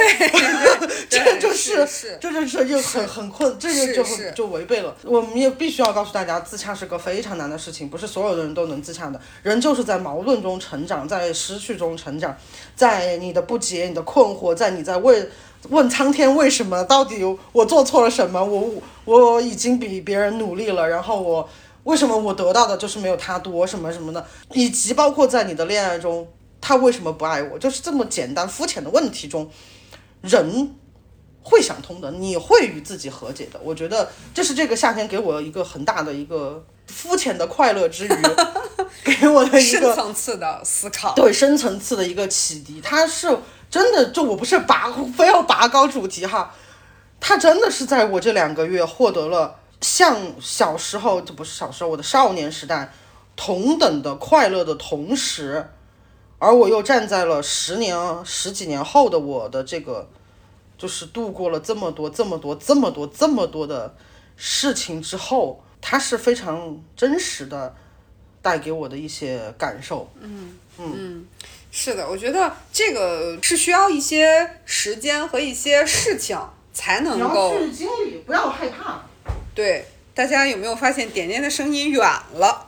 [1.09, 4.95] 这对就是是这就是就很很困，这就就是就违背了。
[5.03, 9.19] 我们也必须要告诉大家，自洽是个非常难的事情，不是所有的人都能自洽的。
[9.41, 12.35] 人就是在矛盾中成长，在失去中成长，
[12.75, 15.29] 在你的不解、你的困惑，在你在为
[15.69, 18.43] 问苍天为什么，到底我做错了什么？
[18.43, 18.69] 我
[19.05, 21.49] 我已经比别人努力了，然后我
[21.83, 26.27] 为什么我得到的就是没有他多什么什么的，以及包括在你的恋爱中，
[26.59, 29.49] 他为什么不爱我，就是这么简单肤浅的问题中，
[30.21, 30.75] 人
[31.41, 33.59] 会想通的，你会与自己和解的。
[33.63, 38.09] 我觉得这是这个夏天给我一个很大的一个肤浅的快乐之余，
[39.03, 41.13] 给我的一深个层次的思考。
[41.15, 42.79] 对深层次的一个启迪。
[42.81, 43.37] 它是
[43.73, 46.53] 真的，就我不是拔非要拔高主题哈，
[47.19, 52.93] 他真的是在我这两个月获得了像小时候，这不是小时候，我的少年时代
[53.35, 55.71] 同等的快乐的同时，
[56.37, 60.07] 而我又站在了十年十几年后的我的这个，
[60.77, 63.95] 就是度过了这么多这么多这么多这么多的
[64.35, 67.73] 事情之后，它是非常真实的
[68.39, 70.07] 带给我的一些感受。
[71.75, 76.39] 是的，我觉得这个是需要一些时间和一些事情
[76.71, 79.01] 才能够去经历，不要害怕。
[79.55, 79.85] 对。
[80.15, 82.67] 大家有没有发现点点的声音远了？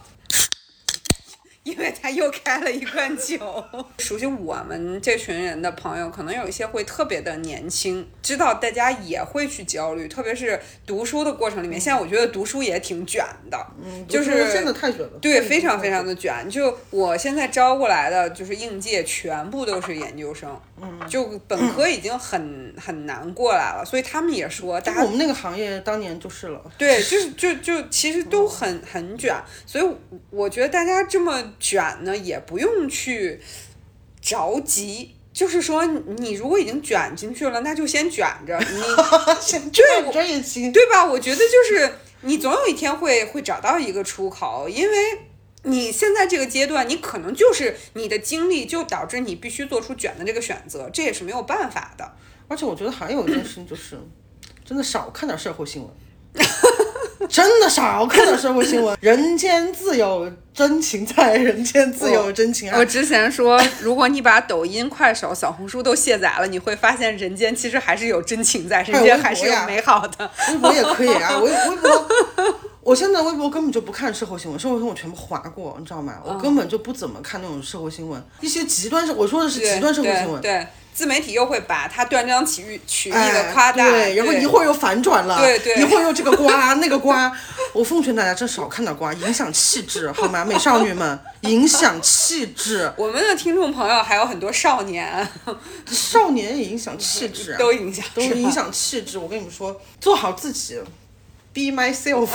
[1.66, 3.64] 因为他又开了一罐酒。
[3.98, 11.82] 熟悉我们这群人的朋友，可能有一些会特别的年轻，知道大家也会去焦虑，特别是读书的过程里面。
[11.82, 15.18] 现在我觉得读书也挺卷的，嗯，就是真的太卷了。
[15.20, 16.48] 对，非常非常的卷。
[16.48, 26.62] 就我现在招过来的，就是应届全部都是研究生，嗯，就本科已经很 很难过来了，所以他们也说，大家我们那个行业当年就是了。
[26.78, 29.86] 对，就是就就其实都很很卷，所以
[30.30, 33.42] 我觉得大家这么卷呢，也不用去
[34.22, 35.16] 着急。
[35.34, 38.58] 就是说，你如果已经卷进去了，那就先卷着。
[38.58, 38.82] 你
[39.70, 41.04] 对，着也行，对吧？
[41.06, 41.92] 我觉得就是
[42.22, 44.96] 你总有一天会会找到一个出口，因为
[45.64, 52.14] 你现在这个阶段，你可能就是你的经历就导致你必须做出卷的这个选择，这也是没有办法的。
[52.48, 54.00] 而且我觉得还有一件事情就是，
[54.64, 55.92] 真的少看点社会新闻。
[57.30, 62.78] 真的少看点社会新闻，人间自有真情在，人间自有真情爱。
[62.78, 70.30] 我之前说，如果你把抖音、快手、小红书都卸载了，你会发现人间其实还是有真情在，人间还是有美好的。
[70.50, 72.08] 微博也可以啊，微 微博，
[72.82, 76.14] 我现在微博根本就不看社会新闻，社会新闻我全部划过，你知道吗？
[76.24, 80.42] 我根本就不怎么看那种社会新闻，一些极端社，我说的是极端社会新闻。
[80.42, 80.66] 对。
[80.96, 87.30] 自媒体又会把它断章取义、曲意的夸大，对，然后一会儿又反转了，对对，一会儿又这个瓜 那个瓜，
[87.74, 90.46] 我奉劝大家真少看点瓜，影响气质，好吗？
[90.46, 92.90] 美少女们，影响气质。
[92.96, 95.30] 我们的听众朋友还有很多少年，
[95.86, 99.18] 少年也影响气质， 都影响，都影响气质。
[99.18, 100.80] 我跟你们说，做好自己
[101.54, 102.30] ，be myself。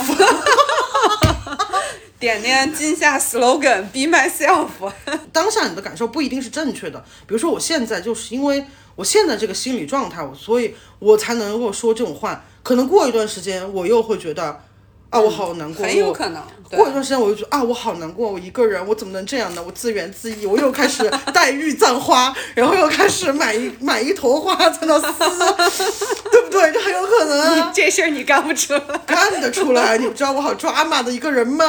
[2.21, 4.69] 点点今夏 slogan be myself。
[5.33, 8.63] 当下你的感受不一定是正确的，比如说我现在就是因为
[8.95, 12.45] 我现在这个心理状态，所以我才能够说这种话。
[12.61, 14.63] 可能过一段时间我又会觉得
[15.11, 15.85] 啊，我好难过。
[15.85, 16.41] 很有可能。
[16.71, 19.61] 过一段时间我就觉得啊，我好难过，我一个人，我怎么能这样呢？
[19.61, 25.07] 我自怨自艾，我又开始 黛玉葬花，然后又开始买一买一坨花在那撕，
[26.31, 26.71] 对不对？
[26.71, 27.71] 这很有可能啊。
[27.75, 29.97] 这事儿你干不出来，干得出来。
[29.97, 31.65] 你知道我好抓马的一个人吗？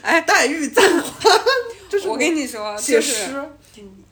[0.00, 1.30] 哎， 黛玉葬花，
[1.90, 3.26] 就是我跟你说，写诗。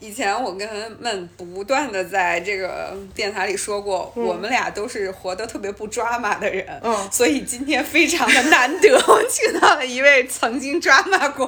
[0.04, 0.68] 以前我跟
[1.00, 11.46] 们不断的在这个电台里说过，我们俩都是活得特别不抓马的人，嗯，所以今天非常的难得， 我请到了一位曾经抓马过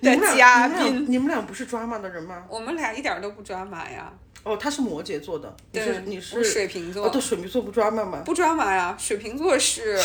[0.00, 1.06] 的嘉宾。
[1.08, 2.44] 你们俩不是抓马的人吗？
[2.48, 4.12] 我们俩一点都不抓马呀。
[4.44, 8.22] 哦，他是摩羯座的，你是你是水瓶座，哦，对，水瓶座不抓马吗？
[8.24, 9.96] 不抓马呀，水瓶座是，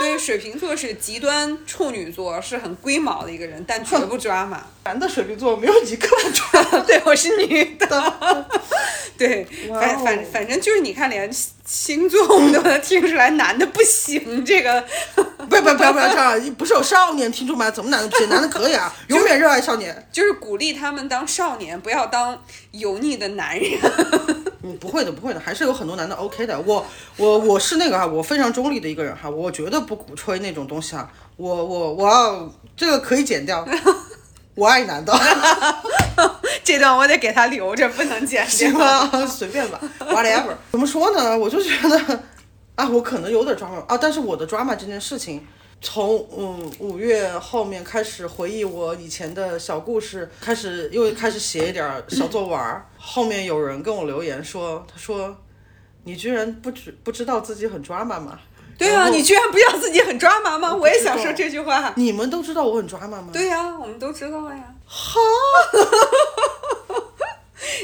[0.00, 4.66] 对，水瓶座是极端处女座，是很龟毛的一个人，但绝不抓马。
[4.84, 8.46] 男的水瓶座没有一个不抓， 对，我是女的，
[9.16, 11.30] 对，反反反正就是你看，连
[11.72, 14.84] 星座我们都能听出来，男的不行， 这个，
[15.48, 17.70] 不要不要不要不要这样，不是有少年听众吗？
[17.70, 18.28] 怎么男的不行？
[18.28, 22.38] 男的可以啊， 永远热爱少年，就是鼓励他们当少年，不要当
[22.72, 23.80] 油腻的男人。
[24.62, 26.60] 嗯，不会的，不会的，还是有很多男的 OK 的。
[26.60, 26.86] 我
[27.16, 31.10] 我我是那个哈，我非常中立的一个人哈，我绝对不鼓吹那种东西哈。
[31.38, 33.66] 我我我要这个可以剪掉，
[34.54, 35.12] 我爱男的。
[36.64, 39.10] 这段我得给他留着，不能剪行吗？
[39.26, 40.54] 随便吧，whatever。
[40.70, 41.36] 怎么说呢？
[41.36, 42.22] 我就觉得。
[42.74, 45.46] 啊，我可能有点 drama 啊，但是我的 drama 这件事情，
[45.82, 52.86] 从嗯五月后面开始回忆我以前的小故事，开始又开始写一点儿小作文儿。
[52.96, 55.36] 后面有人跟我留言说，他说
[56.04, 58.38] 你居然不知不知道自己很 drama 吗？
[58.78, 60.74] 对啊，你居然不知道自己很抓马吗？
[60.74, 61.92] 我也想说这句话。
[61.96, 63.28] 你们都知道我很 drama 吗？
[63.34, 64.74] 对呀、我们都知道呀。
[64.86, 65.20] 好，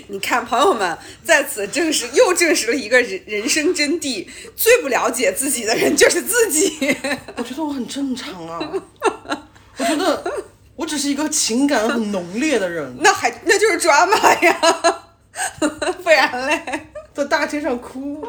[0.08, 4.26] 你看，朋友们，在此证实又证实了一个人人生真谛：
[4.56, 6.96] 最不了解自己的人就是自己。
[7.36, 8.72] 我觉得我很正常啊，
[9.76, 10.24] 我觉得
[10.76, 14.60] 我只是一个情感很浓烈的人， 那还那就是抓马呀，
[16.02, 18.24] 不然嘞在大街上哭，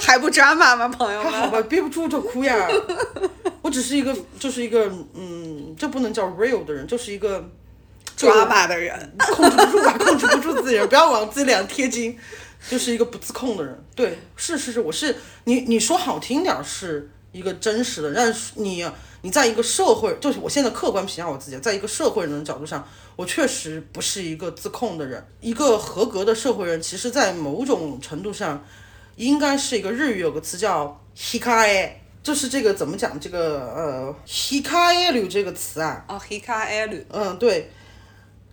[0.00, 0.86] 还不抓马吗？
[0.88, 2.68] 朋友们，还好吧，憋不住就哭呀。
[3.60, 7.48] 我只是一个，就是一个，嗯，这不能叫 real 的人，就是一个
[8.16, 9.16] 抓把的人。
[9.18, 12.16] 控制不住吧， 控制不住自己人，不要往自己脸上贴金，
[12.68, 13.84] 就是一个不自控的人。
[13.94, 18.86] 对，是是是，我是你你说好听点儿是一个真实的，但是你
[19.22, 22.86] 你在一个社会，就是我现在客观评价我自己，在一个社会人的角度上，
[23.16, 25.26] 我确实不是一个自控的人。
[25.40, 28.64] 一个合格的社会人，其实在某种程度上，
[29.16, 31.90] 应该是一个日语有个词叫 hikai，。
[32.22, 33.20] 就是这个怎么讲？
[33.20, 37.70] 这个呃，hikae 这个词啊，哦，hika e l 嗯，对，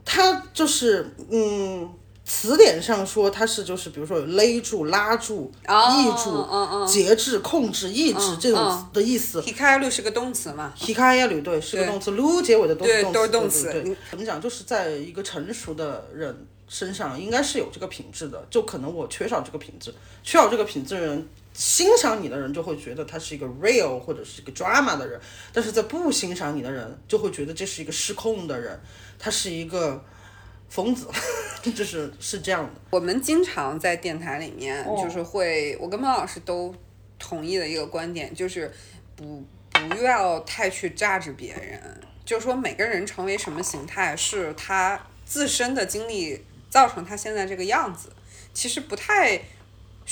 [0.05, 1.89] 它就是嗯，
[2.25, 9.41] 词典上说它是就是比如说有勒住、拉住、哦抑住、节制、控制、抑制这种嗯的意思。
[9.41, 14.41] hika e l 是个动词嘛？hikayalu 对是个动词，lu 结尾的都是动词，对都是动词怎么讲？
[14.41, 18.45] 就是在一个成熟的人身上，应该是有这个品质的。
[18.49, 19.93] 就可能我缺少这个品质，
[20.23, 21.27] 缺少这个品质的人。
[21.53, 25.19] 欣赏你的人就会觉得他是一个 real 或者是一个 drama 的人，
[25.51, 28.79] 但是在不欣赏你的人就会觉得这是一个失控的人，
[29.19, 30.01] 他是一个
[30.69, 31.07] 疯子，
[31.75, 32.81] 就是是这样的。
[32.91, 36.73] 我们经常在电台里面，哦就是会，我跟孟老师都
[37.19, 38.71] 同意的一个观点，就是
[39.17, 48.09] 不不要太去榨着别人，就是说每个人成为什么形态，是他自身的经历造成他现在这个样子，
[48.53, 49.41] 其实不太。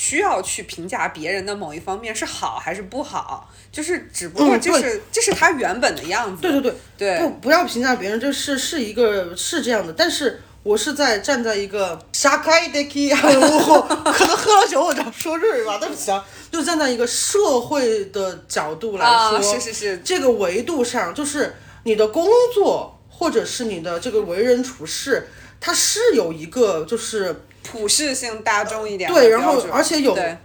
[0.00, 6.40] 需要去评价别人的某一方面是好还是不好，就是只不过嗯这是、这是他原本的样子。
[6.40, 7.18] 对对对，对。
[7.18, 25.28] 不不要评价别人，这是是一个是这样的，但是我是在站在一个沙开的 我可能喝了酒我就要说日语吧，对不起啊，就站在一个社会的角度来说，啊，是是是，这个维度上，就是你的工作或者是你的这个为人处事，
[25.60, 30.36] 它是有一个就是普适性大众一点的对，然后而且有对。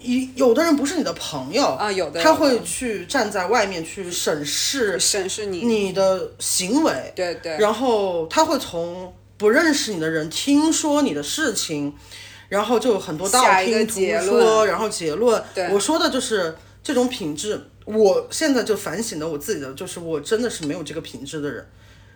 [0.00, 11.94] 一有的人不是你的朋友啊有的他会去站在外面去审视审视你，你的行为，对对，然后他会从不认识你的人听说你的事情，
[12.48, 15.40] 然后就有很多道听途说，然后结论。
[15.54, 15.68] 对。
[15.68, 17.68] 我说的就是这种品质。
[17.84, 21.66] 我现在就反省的我自己的，就是我真的是没有这个品质的人，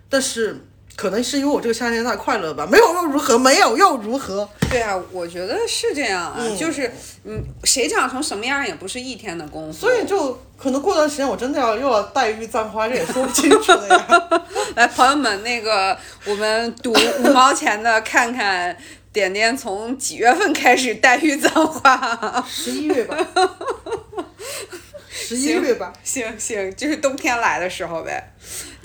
[0.08, 0.56] 但是
[0.96, 3.38] 可能是因为我这个夏天太快乐吧，没有又如何？
[3.38, 4.48] 没有又如何？
[4.70, 6.90] 对啊，我觉得是这样啊，嗯就是
[7.24, 9.78] 嗯，谁长成什么样也不是一天的功夫。
[9.78, 14.06] 所以就可能过段时间我真的要又要黛玉葬花，这也说不清楚的呀。
[14.74, 18.74] 来，朋友们，那个我们赌 五毛钱的，看看
[19.12, 22.44] 点点从几月份开始黛玉葬花。
[22.48, 23.16] 十一月吧，
[25.12, 25.92] 十一月吧。
[26.02, 28.32] 行行，就是冬天来的时候呗。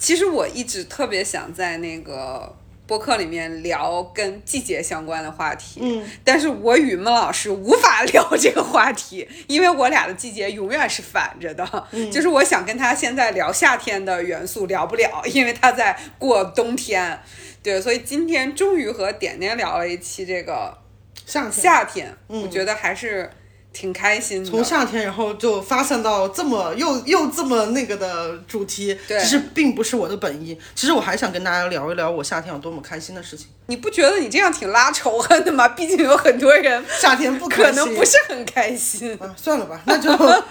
[0.02, 2.54] 其实我一直特别想在那个
[2.88, 11.88] 播客里面聊跟季节相关的话题，嗯，但是我与孟老师无法聊这个话题，因为我俩的季节永远是反着的。
[12.12, 17.18] 就是我想跟他现在聊夏天的元素聊不了，因为他在过冬天。
[17.64, 20.76] 对，所以今天终于和点点聊了一期这个
[21.28, 23.30] 夏天，夏天，我觉得还是
[23.74, 24.50] 挺开心的。
[24.50, 30.58] 从夏天，然后就发散到这么又又这么那个的主题，其实并不是我的本意。
[30.76, 33.48] 其实我还想跟大家聊一聊我夏天有多么开心的事情。
[33.68, 35.70] 你不觉得你这样挺拉仇恨的吗？
[35.70, 39.18] 毕竟有很多人夏天不可能不是很开心。
[39.22, 40.10] 啊，算了吧，那就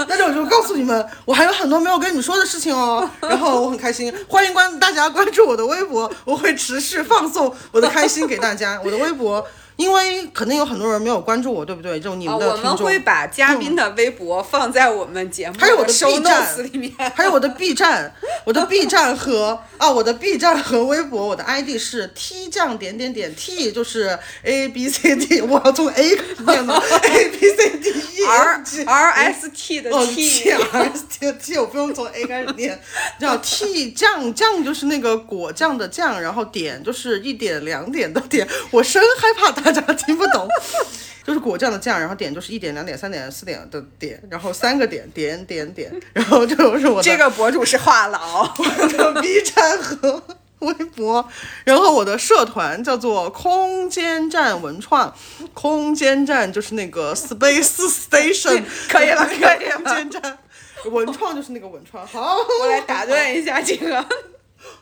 [0.09, 3.09] 那就我就告诉你们，我还有很多没有跟你们说的事情哦。
[3.21, 8.81] 然后我很开心，欢迎关大家关注我的微博，我会持续放送我的开心给大家。
[8.83, 9.47] 我的微博，
[9.81, 11.99] 因为可能有很多人没有关注我，对不对？
[11.99, 12.71] 就你啊，们的听众。
[12.73, 16.63] 我们会把嘉宾的微博放在我们节目还有我的 B 站。
[16.73, 16.93] 里面。
[17.15, 18.15] 还有我的 B 站，
[18.45, 26.75] 我的 B 站和啊，我的 B 站和微博，我的 ID 是 T 酱点点点 T，就是 A B C D，我要从 A 开始念的
[26.75, 31.33] A B C D E R R S T 的哦 T，T R S T 的
[31.33, 32.79] T，我不用从 A 开始念，
[33.19, 40.49] 叫 T 酱酱就是那个果酱的酱，然后点就是一点两点的点，我深害怕大大家听不懂。
[41.23, 48.19] 就是果酱的酱，然后点就是一点、两点、三点、四点的点，然后三个点点点点， 然后这就是我的这个博主是话痨，
[48.59, 50.23] 我的 B 站和
[50.61, 51.29] 微博，
[51.65, 55.15] 然后我的社团叫做空间站文创，
[55.53, 57.77] 空间站就是那个 Space
[58.09, 60.39] Station，可以了可以了空间站。
[60.91, 64.03] 文创就是那个文创，好，我来打断一下这个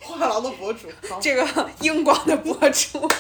[0.00, 1.44] 话痨的博主，好，这个
[1.80, 3.10] 英广的博主。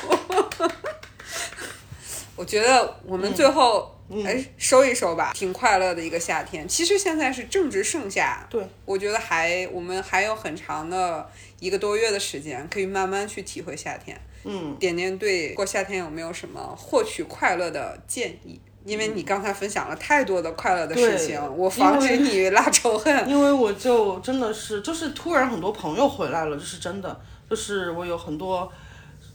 [2.36, 3.92] 我觉得我们最后
[4.24, 6.68] 哎收一收吧，挺快乐的一个夏天。
[6.68, 14.18] 其实现在是正值盛夏，对，我觉得还我们还有很长的一个多月的时间，可以慢慢去体会夏天。
[14.44, 18.60] 嗯，点点对过夏天有没有什么获取快乐的建议？
[18.84, 23.12] 因为你刚才分享了太多的快乐的事情，我防止你拉仇恨。
[23.28, 27.20] 因为我就真的是，就是突然很多朋友回来了，这是真的，
[27.50, 28.72] 就是我有很多。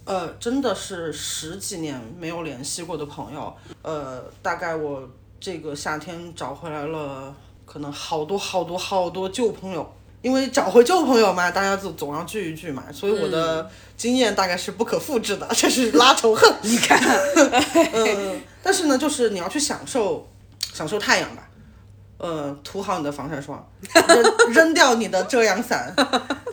[0.05, 5.07] 呃，真的是十几年没有联系过的朋友，呃，大概我
[5.39, 7.33] 这个夏天找回来了，
[7.65, 16.53] 可能好多好多好多旧朋友，因为找回旧朋友嘛，大家总总要聚一聚嘛，所以我的经验大概是不可复制的， 这是拉仇恨。
[16.61, 16.99] 你看，
[17.93, 20.27] 嗯，但是呢，就是你要去享受
[20.73, 21.49] 享受太阳吧，
[22.17, 23.65] 呃，涂好你的防晒霜，
[24.07, 24.23] 扔
[24.53, 26.52] 扔掉你的遮阳伞，去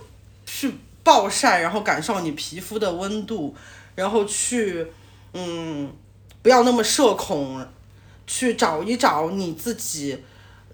[1.10, 3.52] 暴晒，然后感受你皮肤的温度，
[3.96, 4.86] 然后去，
[5.34, 5.92] 嗯，
[6.40, 7.66] 不要那么社恐，
[8.28, 10.22] 去找一找你自己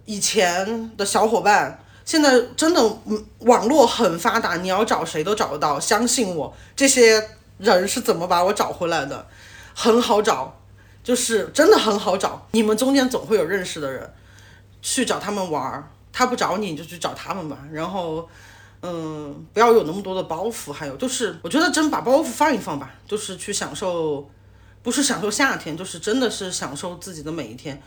[0.05, 1.83] 以前的小伙伴。
[2.05, 5.81] 现在真的，嗯，网络很发达，你要找谁都找得到。
[5.81, 9.27] 相信我，这些人是怎么把我找回来的，
[9.75, 10.61] 很好找，
[11.03, 12.47] 就是真的很好找。
[12.51, 14.13] 你们中间总会有认识的人，
[14.83, 15.89] 去找他们玩儿。
[16.13, 17.57] 他不找你，你就去找他们吧。
[17.73, 18.29] 然后，
[18.83, 20.73] 嗯，不要有那么多的包袱。
[20.73, 24.29] 还有就是，我觉得真把包袱放一放吧，就是去享受，
[24.83, 27.83] 不是享受夏天，就是真的是享受自己的每一天。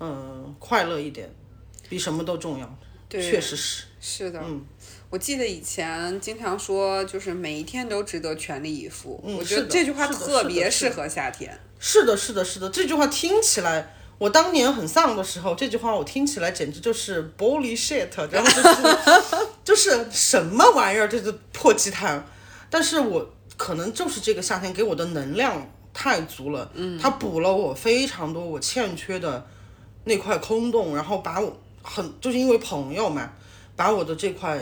[0.00, 1.32] 嗯，快乐一点，
[1.88, 2.78] 比什么都重要。
[3.08, 3.84] 对确实是。
[4.00, 4.64] 是的，嗯
[5.10, 9.22] 我记得以前经常说，就是每一天都值得全力以赴。
[9.24, 11.56] 嗯我觉得这句话特别适合夏天。
[11.78, 22.24] 是的，是的，是的，这句话听起来，我当年很丧的时候，这句话我听起来简直就是 bullshit，然后就是就是什么玩意儿，这是破鸡汤。
[22.68, 29.46] 但是我可能就是这个夏天给我的能量太足了，嗯，它补了我非常多我欠缺的
[30.04, 33.30] 那块空洞，然后把我很就是因为朋友嘛，
[33.76, 34.58] 把我的这块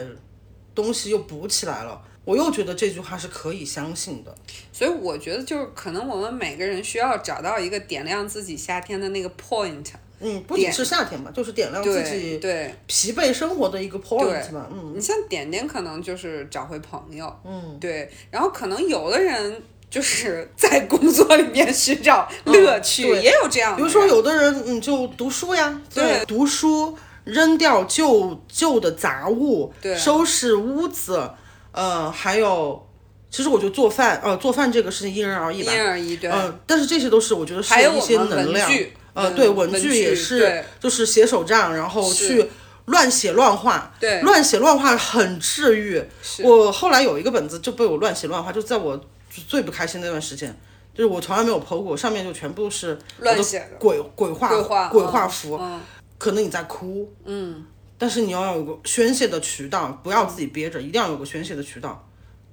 [0.75, 2.03] 东西又补起来了。
[2.25, 4.35] 我又觉得这句话是可以相信的。
[4.73, 9.87] 所以我觉得就是可能我们每个人需要找到一个点亮自己夏天的那个 point。
[10.21, 14.67] 嗯，不仅是夏天嘛，就是点亮自己对，疲惫生活的一个 point 嘛。
[14.71, 23.77] 嗯，你像点点可能就是找回朋友，嗯，对，然后可能有的人就是在工作里面寻找乐趣，也有这样的。
[23.79, 31.31] 比如说有的人，你，就读书呀，对读书，扔掉旧旧的杂物，对收拾屋子，
[31.73, 32.87] 呃，还有，
[33.31, 42.49] 其实我觉得做饭，呃，做饭这个事情因人而异吧，因人而异，对，嗯、但是这些都是我觉得是还有一些我们能量文具，呃，嗯对，文文具也是，就是写手账，然后去
[42.87, 44.21] 乱写乱画，对。
[44.23, 46.03] 乱写乱画很治愈。
[46.43, 49.01] 我后来有一个本子就被我乱写乱画，就在我
[49.49, 50.57] 最不开心那段时间，
[50.95, 54.49] 就是我从来没有剖过，上面就全部都是乱写的鬼鬼画
[54.89, 55.81] 鬼画符，嗯。
[56.19, 57.65] 可能你在哭，嗯，
[57.97, 62.07] 但是你要有个宣泄的渠道，不要自己憋着，一定要有个宣泄的渠道，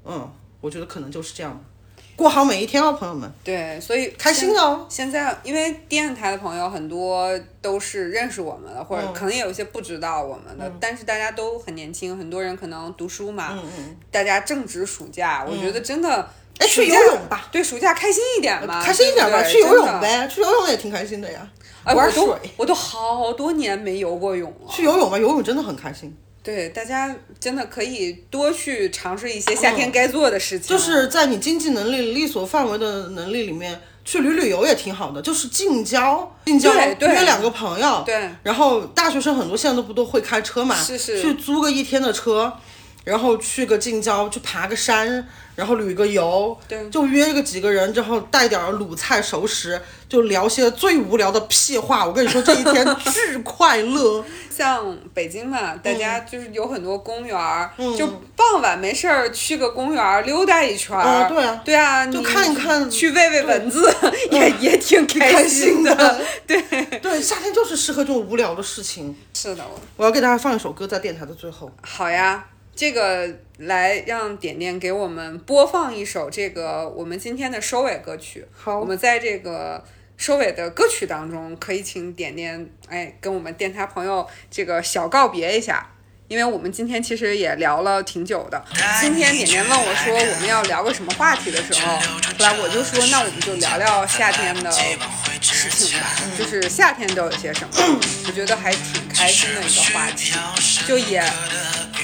[0.05, 0.31] 嗯，
[0.61, 1.51] 我觉得可能就是这样。
[1.51, 1.59] 的，
[2.17, 4.85] 过好每一天哦，朋友们，对，所以开心哦。
[4.89, 7.29] 现在因为电台的朋友很多
[7.61, 13.57] 都是认识我们的，嗯或者可能也有一些不知道我们的，但是大家都很年轻，很多人可能读书嘛，
[14.11, 16.09] 大家正值暑假，我觉得真的。
[16.17, 16.25] 嗯
[16.59, 19.85] 哎去游泳吧，对，暑假开心一点嘛，开心一点吧，去游泳。
[20.01, 21.47] 呗，去游泳也挺开心的呀。
[21.83, 24.67] 哎，玩我都水，我都好多年没游过泳了。
[24.67, 26.17] 去游泳吧，游泳真的很开心。
[26.47, 30.69] 对，大家真的可以多去尝试一些夏天该做的事情。
[30.69, 35.21] 就是在你经济能力力所范围的能力里面，去旅旅游也挺好的。
[35.21, 42.53] 就是近郊，近郊约两个朋友，对，然后大学生很多现在都不都会开车嘛，是是去租个一天的车，
[43.07, 52.05] 然后去个近郊，去爬个山，然后旅个游，对就约个几个人，之后带点儿鲁菜熟食，就聊些最无聊的屁话。
[52.05, 54.25] 我跟你说，这一天巨快乐。
[54.57, 58.05] 像北京嘛，大嗯家就是有很多公园儿，就
[58.35, 61.01] 傍晚没事儿去个公园儿溜达一圈儿。
[61.01, 63.89] 啊对啊对啊，就看一看去喂喂蚊子，
[64.31, 66.21] 也也挺开心心的。
[66.47, 66.59] 对，
[66.99, 69.15] 对，夏天就是适合这种无聊的事情。
[69.33, 71.71] 是的，我我要给大家放一首歌，在电台的最后。
[71.83, 72.43] 好呀，
[72.77, 78.45] 这个来让点点给我们播放一首这个我们今天的收尾歌曲。
[78.55, 79.83] 好我们在这个
[80.15, 85.91] 收尾的歌曲当中，可以请点点哎跟我们电台朋友这个小告别一下。
[86.27, 88.61] 因为我们今天其实也聊了挺久的，
[88.99, 92.01] 今天点点问我说我们要聊个什么话题的时候，后
[92.39, 94.69] 来我就说那我们就聊聊夏天的
[95.39, 96.05] 事情吧，
[96.37, 97.69] 就是夏天都有些什么，
[98.27, 100.33] 我觉得还挺开心的一个话题，
[100.85, 101.23] 就也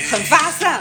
[0.09, 0.79] 很发散，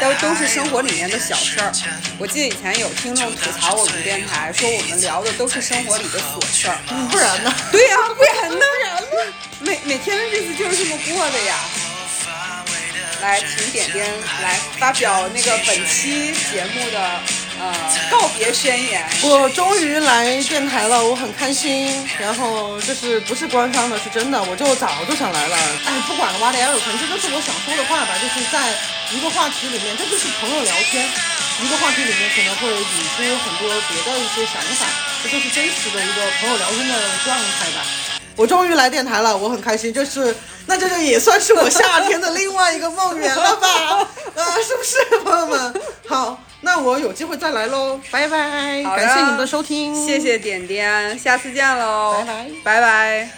[0.00, 1.72] 都都是生活里面的小事儿。
[2.18, 6.76] 我记得以前有听众吐槽我们电台，说我们聊的都是生活里的琐事儿。
[6.90, 7.54] 嗯不然呢？
[7.72, 8.64] 对呀、不然呢？
[9.60, 11.56] 每每天的日子就是这么过的呀。
[13.22, 14.06] 来，请点点
[14.42, 17.20] 来发表那个本期节目的
[17.60, 17.74] 呃
[18.10, 19.04] 告别宣言。
[19.22, 22.08] 我终于来电台了，我很开心。
[22.18, 25.56] 然后就是不是官方的，是真的，我就早就想来了。
[25.86, 28.72] 哎不管了哇，连有可能这都是我想说的话吧，就是在
[29.12, 31.06] 一个话题里面，这就是朋友聊天。
[31.62, 34.86] 一个话题里面可能会引出很多别的一些想法，
[35.22, 37.84] 这就是真实的一个朋友聊天的状态吧。
[38.34, 40.34] 我终于来电台了，我很开心，就是
[40.64, 43.68] 那这就也算是我夏天的另外一个梦圆了吧？
[44.36, 45.82] 啊，是不是，朋友们？
[46.08, 52.50] 好，那我有机会再来喽，拜拜，感谢你们的收听，谢谢点点，下次见喽，拜拜。
[52.62, 53.30] 拜拜